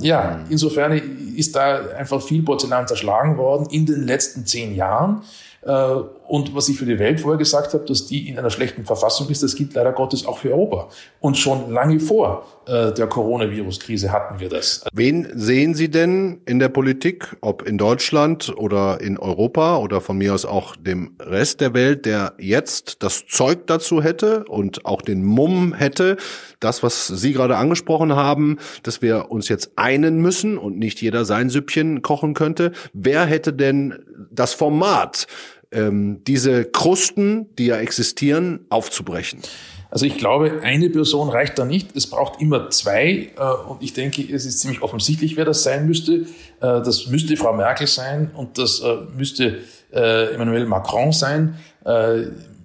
Ja, 0.00 0.44
insofern 0.50 0.92
ist 1.36 1.54
da 1.54 1.86
einfach 1.96 2.20
viel 2.20 2.42
Porzellan 2.42 2.88
zerschlagen 2.88 3.36
worden 3.38 3.68
in 3.70 3.86
den 3.86 4.04
letzten 4.04 4.44
zehn 4.44 4.74
Jahren. 4.74 5.22
Äh, 5.66 5.94
und 6.28 6.54
was 6.54 6.68
ich 6.68 6.76
für 6.76 6.86
die 6.86 6.98
Welt 6.98 7.20
vorher 7.20 7.38
gesagt 7.38 7.72
habe, 7.72 7.84
dass 7.84 8.06
die 8.06 8.28
in 8.28 8.38
einer 8.38 8.50
schlechten 8.50 8.84
Verfassung 8.84 9.28
ist, 9.28 9.42
das 9.42 9.54
gilt 9.54 9.74
leider 9.74 9.92
Gottes 9.92 10.26
auch 10.26 10.38
für 10.38 10.50
Europa. 10.50 10.88
Und 11.20 11.36
schon 11.36 11.70
lange 11.70 12.00
vor 12.00 12.46
äh, 12.66 12.92
der 12.92 13.06
Coronavirus-Krise 13.06 14.10
hatten 14.10 14.40
wir 14.40 14.48
das. 14.48 14.84
Wen 14.92 15.28
sehen 15.34 15.74
Sie 15.74 15.88
denn 15.88 16.40
in 16.46 16.58
der 16.58 16.68
Politik, 16.68 17.36
ob 17.40 17.62
in 17.62 17.78
Deutschland 17.78 18.52
oder 18.56 19.00
in 19.00 19.18
Europa 19.18 19.78
oder 19.78 20.00
von 20.00 20.18
mir 20.18 20.34
aus 20.34 20.44
auch 20.44 20.74
dem 20.76 21.16
Rest 21.20 21.60
der 21.60 21.74
Welt, 21.74 22.06
der 22.06 22.34
jetzt 22.38 23.02
das 23.02 23.26
Zeug 23.26 23.66
dazu 23.66 24.02
hätte 24.02 24.44
und 24.44 24.84
auch 24.84 25.02
den 25.02 25.24
Mumm 25.24 25.74
hätte, 25.74 26.16
das, 26.58 26.82
was 26.82 27.06
Sie 27.06 27.32
gerade 27.32 27.56
angesprochen 27.56 28.16
haben, 28.16 28.58
dass 28.82 29.02
wir 29.02 29.30
uns 29.30 29.48
jetzt 29.48 29.72
einen 29.76 30.20
müssen 30.20 30.58
und 30.58 30.78
nicht 30.78 31.00
jeder 31.02 31.24
sein 31.24 31.50
Süppchen 31.50 32.02
kochen 32.02 32.34
könnte. 32.34 32.72
Wer 32.92 33.26
hätte 33.26 33.52
denn 33.52 33.98
das 34.30 34.54
Format, 34.54 35.26
ähm, 35.76 36.22
diese 36.26 36.64
Krusten, 36.64 37.54
die 37.56 37.66
ja 37.66 37.76
existieren, 37.76 38.66
aufzubrechen? 38.70 39.40
Also 39.90 40.04
ich 40.04 40.18
glaube, 40.18 40.60
eine 40.62 40.90
Person 40.90 41.28
reicht 41.28 41.58
da 41.58 41.64
nicht. 41.64 41.96
Es 41.96 42.08
braucht 42.08 42.40
immer 42.40 42.70
zwei. 42.70 43.30
Äh, 43.36 43.68
und 43.68 43.82
ich 43.82 43.92
denke, 43.92 44.22
es 44.22 44.44
ist 44.44 44.60
ziemlich 44.60 44.82
offensichtlich, 44.82 45.36
wer 45.36 45.44
das 45.44 45.62
sein 45.62 45.86
müsste. 45.86 46.12
Äh, 46.12 46.26
das 46.60 47.06
müsste 47.06 47.36
Frau 47.36 47.52
Merkel 47.52 47.86
sein 47.86 48.30
und 48.34 48.58
das 48.58 48.80
äh, 48.80 48.96
müsste 49.16 49.60
Emmanuel 49.92 50.66
Macron 50.66 51.12
sein. 51.12 51.54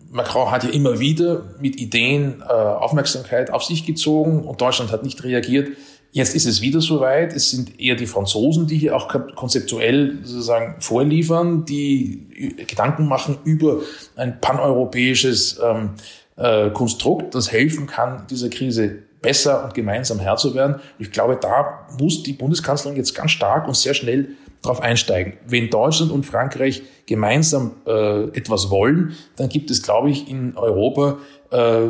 Macron 0.10 0.52
hat 0.52 0.64
ja 0.66 0.72
immer 0.72 1.00
wieder 1.00 1.46
mit 1.62 1.80
Ideen 1.80 2.44
Aufmerksamkeit 2.44 3.54
auf 3.54 3.64
sich 3.64 3.86
gezogen 3.86 4.44
und 4.44 4.60
Deutschland 4.60 4.92
hat 4.92 5.04
nicht 5.04 5.24
reagiert. 5.24 5.70
Jetzt 6.14 6.36
ist 6.36 6.46
es 6.46 6.62
wieder 6.62 6.82
soweit. 6.82 7.34
Es 7.34 7.52
sind 7.52 7.80
eher 7.80 7.96
die 7.96 8.06
Franzosen, 8.06 8.68
die 8.68 8.78
hier 8.78 8.96
auch 8.96 9.08
konzeptuell 9.36 10.20
sozusagen 10.24 10.76
vorliefern, 10.82 11.64
die 11.64 12.58
Gedanken 12.68 13.08
machen 13.08 13.38
über 13.46 13.80
ein 14.18 14.42
paneuropäisches 14.42 15.60
ähm, 15.64 15.92
äh, 16.36 16.70
Konstrukt, 16.72 17.34
das 17.34 17.52
helfen 17.52 17.88
kann, 17.88 18.28
dieser 18.30 18.50
Krise 18.50 19.04
besser 19.22 19.64
und 19.64 19.74
gemeinsam 19.74 20.20
Herr 20.20 20.36
zu 20.36 20.54
werden. 20.56 20.82
ich 20.98 21.12
glaube, 21.12 21.38
da 21.40 21.88
muss 22.00 22.24
die 22.24 22.34
Bundeskanzlerin 22.34 22.98
jetzt 22.98 23.14
ganz 23.14 23.32
stark 23.32 23.68
und 23.68 23.78
sehr 23.78 23.94
schnell 23.94 24.30
darauf 24.64 24.82
einsteigen. 24.82 25.34
Wenn 25.48 25.70
Deutschland 25.70 26.12
und 26.12 26.26
Frankreich 26.26 26.82
gemeinsam 27.06 27.72
äh, 27.86 28.24
etwas 28.36 28.70
wollen, 28.70 29.16
dann 29.36 29.50
gibt 29.50 29.72
es, 29.72 29.82
glaube 29.82 30.10
ich, 30.10 30.28
in 30.28 30.58
Europa 30.58 31.18
äh, 31.52 31.82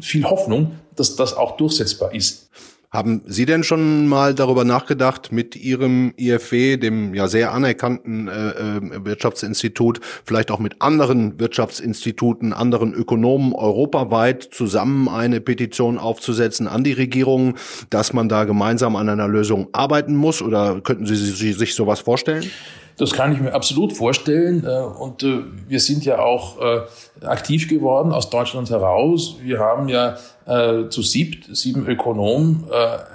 viel 0.00 0.24
Hoffnung, 0.24 0.72
dass 0.96 1.16
das 1.16 1.34
auch 1.34 1.56
durchsetzbar 1.56 2.14
ist. 2.14 2.50
Haben 2.92 3.22
Sie 3.24 3.46
denn 3.46 3.62
schon 3.62 4.08
mal 4.08 4.34
darüber 4.34 4.64
nachgedacht, 4.64 5.30
mit 5.30 5.54
Ihrem 5.54 6.12
IFW, 6.18 6.76
dem 6.76 7.14
ja 7.14 7.28
sehr 7.28 7.52
anerkannten 7.52 8.26
äh, 8.26 8.48
äh, 8.48 9.04
Wirtschaftsinstitut, 9.04 10.00
vielleicht 10.24 10.50
auch 10.50 10.58
mit 10.58 10.82
anderen 10.82 11.38
Wirtschaftsinstituten, 11.38 12.52
anderen 12.52 12.92
Ökonomen 12.92 13.54
europaweit 13.54 14.42
zusammen 14.42 15.08
eine 15.08 15.40
Petition 15.40 15.98
aufzusetzen 15.98 16.66
an 16.66 16.82
die 16.82 16.92
Regierung, 16.92 17.54
dass 17.90 18.12
man 18.12 18.28
da 18.28 18.42
gemeinsam 18.42 18.96
an 18.96 19.08
einer 19.08 19.28
Lösung 19.28 19.68
arbeiten 19.70 20.16
muss? 20.16 20.42
Oder 20.42 20.80
könnten 20.80 21.06
Sie 21.06 21.14
sich 21.14 21.76
sowas 21.76 22.00
vorstellen? 22.00 22.50
Das 23.00 23.12
kann 23.12 23.32
ich 23.32 23.40
mir 23.40 23.54
absolut 23.54 23.94
vorstellen. 23.94 24.62
Äh, 24.62 24.68
und 24.68 25.22
äh, 25.22 25.44
wir 25.66 25.80
sind 25.80 26.04
ja 26.04 26.18
auch 26.18 26.60
äh, 26.60 26.82
aktiv 27.24 27.66
geworden 27.66 28.12
aus 28.12 28.28
Deutschland 28.28 28.68
heraus. 28.68 29.38
Wir 29.42 29.58
haben 29.58 29.88
ja 29.88 30.16
zu 30.88 31.02
siebt, 31.02 31.54
sieben 31.54 31.86
Ökonomen 31.86 32.64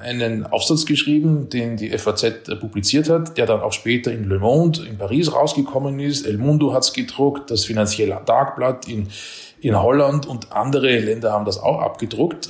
einen 0.01 0.45
Aufsatz 0.45 0.85
geschrieben, 0.85 1.49
den 1.49 1.75
die 1.75 1.89
FAZ 1.89 2.43
publiziert 2.61 3.09
hat, 3.09 3.37
der 3.37 3.45
dann 3.45 3.59
auch 3.59 3.73
später 3.73 4.09
in 4.13 4.29
Le 4.29 4.39
Monde 4.39 4.85
in 4.87 4.97
Paris 4.97 5.33
rausgekommen 5.33 5.99
ist. 5.99 6.25
El 6.25 6.37
Mundo 6.37 6.71
hat 6.71 6.83
es 6.83 6.93
gedruckt, 6.93 7.51
das 7.51 7.65
Finanzielle 7.65 8.21
Tagblatt 8.25 8.87
in, 8.87 9.09
in 9.59 9.77
Holland 9.81 10.27
und 10.27 10.53
andere 10.53 10.97
Länder 10.99 11.33
haben 11.33 11.43
das 11.43 11.59
auch 11.59 11.81
abgedruckt. 11.81 12.47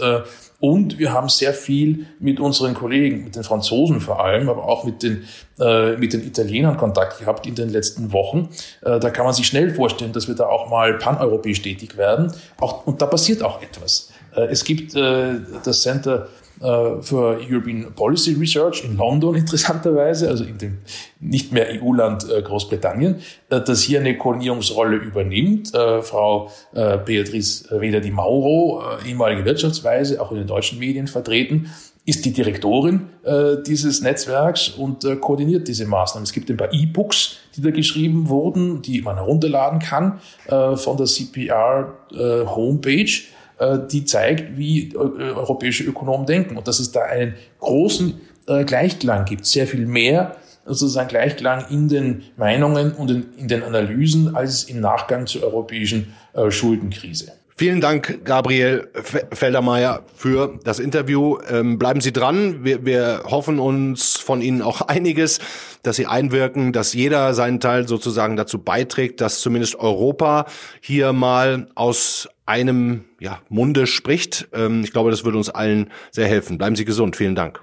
Und 0.60 0.98
wir 1.00 1.12
haben 1.12 1.30
sehr 1.30 1.54
viel 1.54 2.06
mit 2.20 2.40
unseren 2.40 2.74
Kollegen, 2.74 3.24
mit 3.24 3.36
den 3.36 3.44
Franzosen 3.44 4.00
vor 4.00 4.24
allem, 4.24 4.50
aber 4.50 4.66
auch 4.66 4.84
mit 4.84 5.04
den, 5.04 5.26
äh, 5.60 5.98
mit 5.98 6.14
den 6.14 6.26
Italienern 6.26 6.78
Kontakt 6.78 7.20
gehabt 7.20 7.46
in 7.46 7.56
den 7.56 7.70
letzten 7.70 8.14
Wochen. 8.14 8.50
Äh, 8.82 9.00
da 9.00 9.10
kann 9.10 9.26
man 9.26 9.34
sich 9.34 9.48
schnell 9.48 9.74
vorstellen, 9.74 10.14
dass 10.14 10.28
wir 10.28 10.36
da 10.36 10.46
auch 10.46 10.70
mal 10.70 10.98
paneuropäisch 10.98 11.62
tätig 11.62 11.98
werden. 11.98 12.32
Auch, 12.60 12.88
und 12.88 13.02
da 13.02 13.06
passiert 13.06 13.44
auch 13.44 13.62
etwas. 13.62 14.12
Äh, 14.36 14.46
es 14.46 14.64
gibt 14.64 14.96
äh, 14.96 15.36
das 15.64 15.82
Center 15.82 16.30
für 16.60 17.40
European 17.50 17.94
Policy 17.96 18.34
Research 18.34 18.84
in 18.86 18.98
London 18.98 19.36
interessanterweise, 19.36 20.30
also 20.30 20.44
in 20.44 20.58
dem 20.58 20.78
nicht 21.20 21.52
mehr 21.52 21.68
EU-Land 21.82 22.30
äh, 22.30 22.42
Großbritannien, 22.42 23.16
äh, 23.50 23.62
das 23.62 23.82
hier 23.82 24.00
eine 24.00 24.18
Koordinierungsrolle 24.18 24.98
übernimmt. 24.98 25.72
Frau 26.02 26.52
Beatrice 26.74 27.68
Weder 27.80 28.00
di 28.00 28.12
Mauro, 28.12 28.84
ehemalige 29.06 29.46
Wirtschaftsweise, 29.46 30.22
auch 30.22 30.32
in 30.32 30.38
den 30.38 30.48
deutschen 30.48 30.80
Medien 30.80 31.08
vertreten, 31.08 31.70
ist 32.06 32.24
die 32.24 32.32
Direktorin 32.32 33.10
äh, 33.24 33.58
dieses 33.66 34.02
Netzwerks 34.02 34.70
und 34.70 35.04
äh, 35.04 35.16
koordiniert 35.16 35.68
diese 35.68 35.88
Maßnahmen. 35.88 36.24
Es 36.24 36.34
gibt 36.34 36.50
ein 36.52 36.58
paar 36.58 36.72
E-Books, 36.72 37.38
die 37.56 37.62
da 37.62 37.72
geschrieben 37.72 38.30
wurden, 38.30 38.82
die 38.84 39.02
man 39.02 39.16
herunterladen 39.16 39.80
kann 39.80 40.20
äh, 40.48 40.76
von 40.76 40.98
der 40.98 41.08
CPR 41.08 41.94
äh, 42.12 42.46
Homepage, 42.46 43.04
äh, 43.04 43.24
die 43.60 44.06
zeigt, 44.06 44.58
wie 44.58 44.92
äh, 44.94 44.98
europäische 44.98 45.84
Ökonomen 45.84 46.26
denken 46.26 46.58
und 46.58 46.68
dass 46.68 46.80
es 46.80 46.92
da 46.92 47.02
einen 47.02 47.36
großen 47.60 48.20
äh, 48.48 48.64
Gleichklang 48.64 49.26
gibt, 49.26 49.46
sehr 49.46 49.68
viel 49.68 49.86
mehr 49.86 50.36
sozusagen 50.66 51.10
Gleichklang 51.10 51.66
in 51.70 51.88
den 51.88 52.24
Meinungen 52.38 52.94
und 52.94 53.12
in, 53.38 53.48
den 53.48 53.64
Analysen 53.64 54.36
als 54.36 54.64
im 54.64 54.80
Nachgang 54.82 55.28
zur 55.28 55.44
europäischen 55.44 56.14
äh, 56.34 56.50
Schuldenkrise. 56.50 57.34
Vielen 57.58 57.80
Dank, 57.80 58.26
Gabriel 58.26 58.90
Feldermeier, 59.32 60.04
für 60.14 60.60
das 60.66 60.80
Interview. 60.80 61.38
Ähm, 61.50 61.80
bleiben 61.80 62.02
Sie 62.02 62.12
dran. 62.12 62.66
Wir, 62.66 62.86
wir 62.86 63.24
hoffen 63.28 63.60
uns 63.60 64.18
von 64.18 64.42
Ihnen 64.42 64.62
auch 64.62 64.82
einiges, 64.88 65.40
dass 65.82 65.96
Sie 65.96 66.06
einwirken, 66.06 66.74
dass 66.74 66.92
jeder 66.94 67.34
seinen 67.34 67.62
Teil 67.62 67.88
sozusagen 67.88 68.36
dazu 68.36 68.60
beiträgt, 68.60 69.22
dass 69.22 69.40
zumindest 69.40 69.76
Europa 69.76 70.48
hier 70.82 71.14
mal 71.14 71.68
aus 71.76 72.28
einem 72.46 73.06
ja, 73.20 73.40
Munde 73.50 73.88
spricht. 73.88 74.48
Ähm, 74.54 74.84
ich 74.84 74.92
glaube, 74.92 75.12
das 75.12 75.24
würde 75.24 75.38
uns 75.38 75.50
allen 75.50 75.92
sehr 76.12 76.28
helfen. 76.28 76.58
Bleiben 76.58 76.76
Sie 76.76 76.86
gesund. 76.86 77.16
Vielen 77.16 77.36
Dank. 77.36 77.62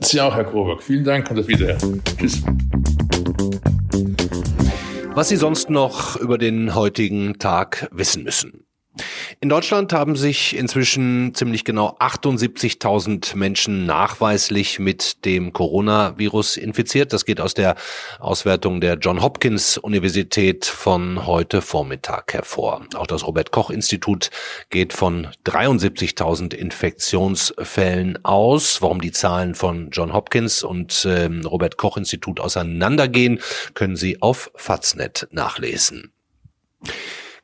Sie 0.00 0.20
auch, 0.20 0.34
Herr 0.34 0.44
Kroberg. 0.44 0.82
Vielen 0.82 1.04
Dank 1.04 1.30
und 1.30 1.38
auf 1.38 1.48
Wiederhören. 1.48 2.02
Tschüss. 2.18 2.42
Was 5.14 5.28
Sie 5.28 5.36
sonst 5.36 5.70
noch 5.70 6.16
über 6.16 6.38
den 6.38 6.74
heutigen 6.74 7.38
Tag 7.38 7.88
wissen 7.92 8.24
müssen. 8.24 8.64
In 9.42 9.48
Deutschland 9.48 9.92
haben 9.92 10.14
sich 10.14 10.56
inzwischen 10.56 11.34
ziemlich 11.34 11.64
genau 11.64 11.96
78.000 11.98 13.36
Menschen 13.36 13.86
nachweislich 13.86 14.78
mit 14.78 15.24
dem 15.24 15.52
Coronavirus 15.52 16.56
infiziert. 16.56 17.12
Das 17.12 17.24
geht 17.24 17.40
aus 17.40 17.52
der 17.52 17.74
Auswertung 18.20 18.80
der 18.80 18.98
John 18.98 19.20
Hopkins 19.20 19.78
Universität 19.78 20.64
von 20.64 21.26
heute 21.26 21.60
Vormittag 21.60 22.34
hervor. 22.34 22.86
Auch 22.94 23.08
das 23.08 23.26
Robert 23.26 23.50
Koch 23.50 23.70
Institut 23.70 24.30
geht 24.70 24.92
von 24.92 25.26
73.000 25.44 26.54
Infektionsfällen 26.54 28.24
aus. 28.24 28.80
Warum 28.80 29.00
die 29.00 29.10
Zahlen 29.10 29.56
von 29.56 29.90
John 29.90 30.12
Hopkins 30.12 30.62
und 30.62 31.04
äh, 31.04 31.28
Robert 31.44 31.78
Koch 31.78 31.96
Institut 31.96 32.38
auseinandergehen, 32.38 33.40
können 33.74 33.96
Sie 33.96 34.22
auf 34.22 34.52
Faznet 34.54 35.26
nachlesen. 35.32 36.12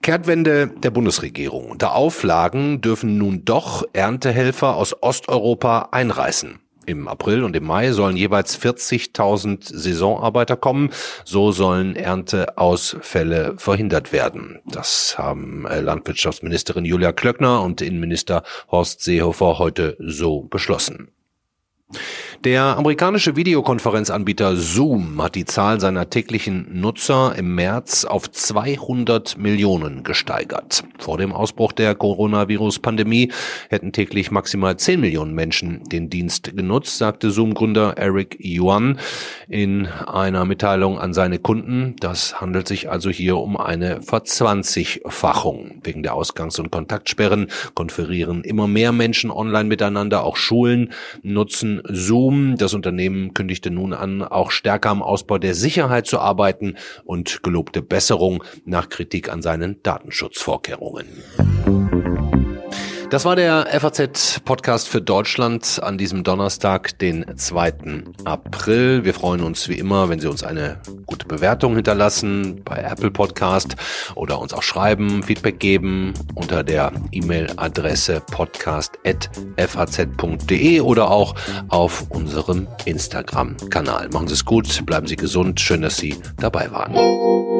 Kehrtwende 0.02 0.68
der 0.68 0.90
Bundesregierung. 0.90 1.70
Unter 1.70 1.94
Auflagen 1.94 2.80
dürfen 2.80 3.18
nun 3.18 3.44
doch 3.44 3.84
Erntehelfer 3.92 4.76
aus 4.76 5.02
Osteuropa 5.02 5.88
einreißen. 5.92 6.60
Im 6.86 7.06
April 7.06 7.44
und 7.44 7.54
im 7.54 7.64
Mai 7.64 7.92
sollen 7.92 8.16
jeweils 8.16 8.58
40.000 8.58 9.76
Saisonarbeiter 9.76 10.56
kommen. 10.56 10.90
So 11.26 11.52
sollen 11.52 11.96
Ernteausfälle 11.96 13.56
verhindert 13.58 14.10
werden. 14.12 14.60
Das 14.64 15.18
haben 15.18 15.66
äh, 15.66 15.80
Landwirtschaftsministerin 15.80 16.86
Julia 16.86 17.12
Klöckner 17.12 17.60
und 17.60 17.82
Innenminister 17.82 18.42
Horst 18.70 19.02
Seehofer 19.02 19.58
heute 19.58 19.98
so 20.00 20.44
beschlossen. 20.44 21.10
Der 22.44 22.76
amerikanische 22.76 23.34
Videokonferenzanbieter 23.34 24.54
Zoom 24.54 25.20
hat 25.20 25.34
die 25.34 25.44
Zahl 25.44 25.80
seiner 25.80 26.08
täglichen 26.08 26.68
Nutzer 26.80 27.34
im 27.36 27.56
März 27.56 28.04
auf 28.04 28.30
200 28.30 29.36
Millionen 29.36 30.04
gesteigert. 30.04 30.84
Vor 31.00 31.18
dem 31.18 31.32
Ausbruch 31.32 31.72
der 31.72 31.96
Coronavirus-Pandemie 31.96 33.32
hätten 33.70 33.92
täglich 33.92 34.30
maximal 34.30 34.76
10 34.76 35.00
Millionen 35.00 35.34
Menschen 35.34 35.82
den 35.88 36.10
Dienst 36.10 36.56
genutzt, 36.56 36.98
sagte 36.98 37.32
Zoom-Gründer 37.32 37.94
Eric 37.96 38.38
Yuan 38.40 39.00
in 39.48 39.86
einer 39.86 40.44
Mitteilung 40.44 40.96
an 41.00 41.14
seine 41.14 41.40
Kunden. 41.40 41.96
Das 41.98 42.40
handelt 42.40 42.68
sich 42.68 42.88
also 42.88 43.10
hier 43.10 43.38
um 43.38 43.56
eine 43.56 44.00
Verzwanzigfachung. 44.00 45.80
Wegen 45.82 46.04
der 46.04 46.14
Ausgangs- 46.14 46.60
und 46.60 46.70
Kontaktsperren 46.70 47.48
konferieren 47.74 48.44
immer 48.44 48.68
mehr 48.68 48.92
Menschen 48.92 49.32
online 49.32 49.68
miteinander. 49.68 50.22
Auch 50.22 50.36
Schulen 50.36 50.92
nutzen 51.24 51.82
Zoom 51.88 52.27
Zoom. 52.28 52.56
Das 52.58 52.74
Unternehmen 52.74 53.32
kündigte 53.32 53.70
nun 53.70 53.94
an, 53.94 54.22
auch 54.22 54.50
stärker 54.50 54.90
am 54.90 55.02
Ausbau 55.02 55.38
der 55.38 55.54
Sicherheit 55.54 56.06
zu 56.06 56.18
arbeiten 56.18 56.76
und 57.04 57.42
gelobte 57.42 57.80
Besserung 57.80 58.44
nach 58.64 58.88
Kritik 58.88 59.32
an 59.32 59.40
seinen 59.40 59.82
Datenschutzvorkehrungen. 59.82 61.06
Das 63.10 63.24
war 63.24 63.36
der 63.36 63.66
FAZ-Podcast 63.80 64.86
für 64.86 65.00
Deutschland 65.00 65.80
an 65.82 65.96
diesem 65.96 66.24
Donnerstag, 66.24 66.98
den 66.98 67.24
2. 67.34 67.72
April. 68.24 69.02
Wir 69.02 69.14
freuen 69.14 69.42
uns 69.42 69.66
wie 69.70 69.78
immer, 69.78 70.10
wenn 70.10 70.20
Sie 70.20 70.28
uns 70.28 70.44
eine 70.44 70.78
gute 71.06 71.26
Bewertung 71.26 71.74
hinterlassen 71.74 72.60
bei 72.66 72.76
Apple 72.76 73.10
Podcast 73.10 73.76
oder 74.14 74.38
uns 74.38 74.52
auch 74.52 74.62
schreiben, 74.62 75.22
Feedback 75.22 75.58
geben 75.58 76.12
unter 76.34 76.62
der 76.62 76.92
E-Mail-Adresse 77.10 78.20
podcast.faz.de 78.30 80.80
oder 80.82 81.10
auch 81.10 81.34
auf 81.68 82.04
unserem 82.10 82.68
Instagram-Kanal. 82.84 84.10
Machen 84.10 84.28
Sie 84.28 84.34
es 84.34 84.44
gut, 84.44 84.84
bleiben 84.84 85.06
Sie 85.06 85.16
gesund. 85.16 85.58
Schön, 85.60 85.80
dass 85.80 85.96
Sie 85.96 86.14
dabei 86.36 86.70
waren. 86.70 87.57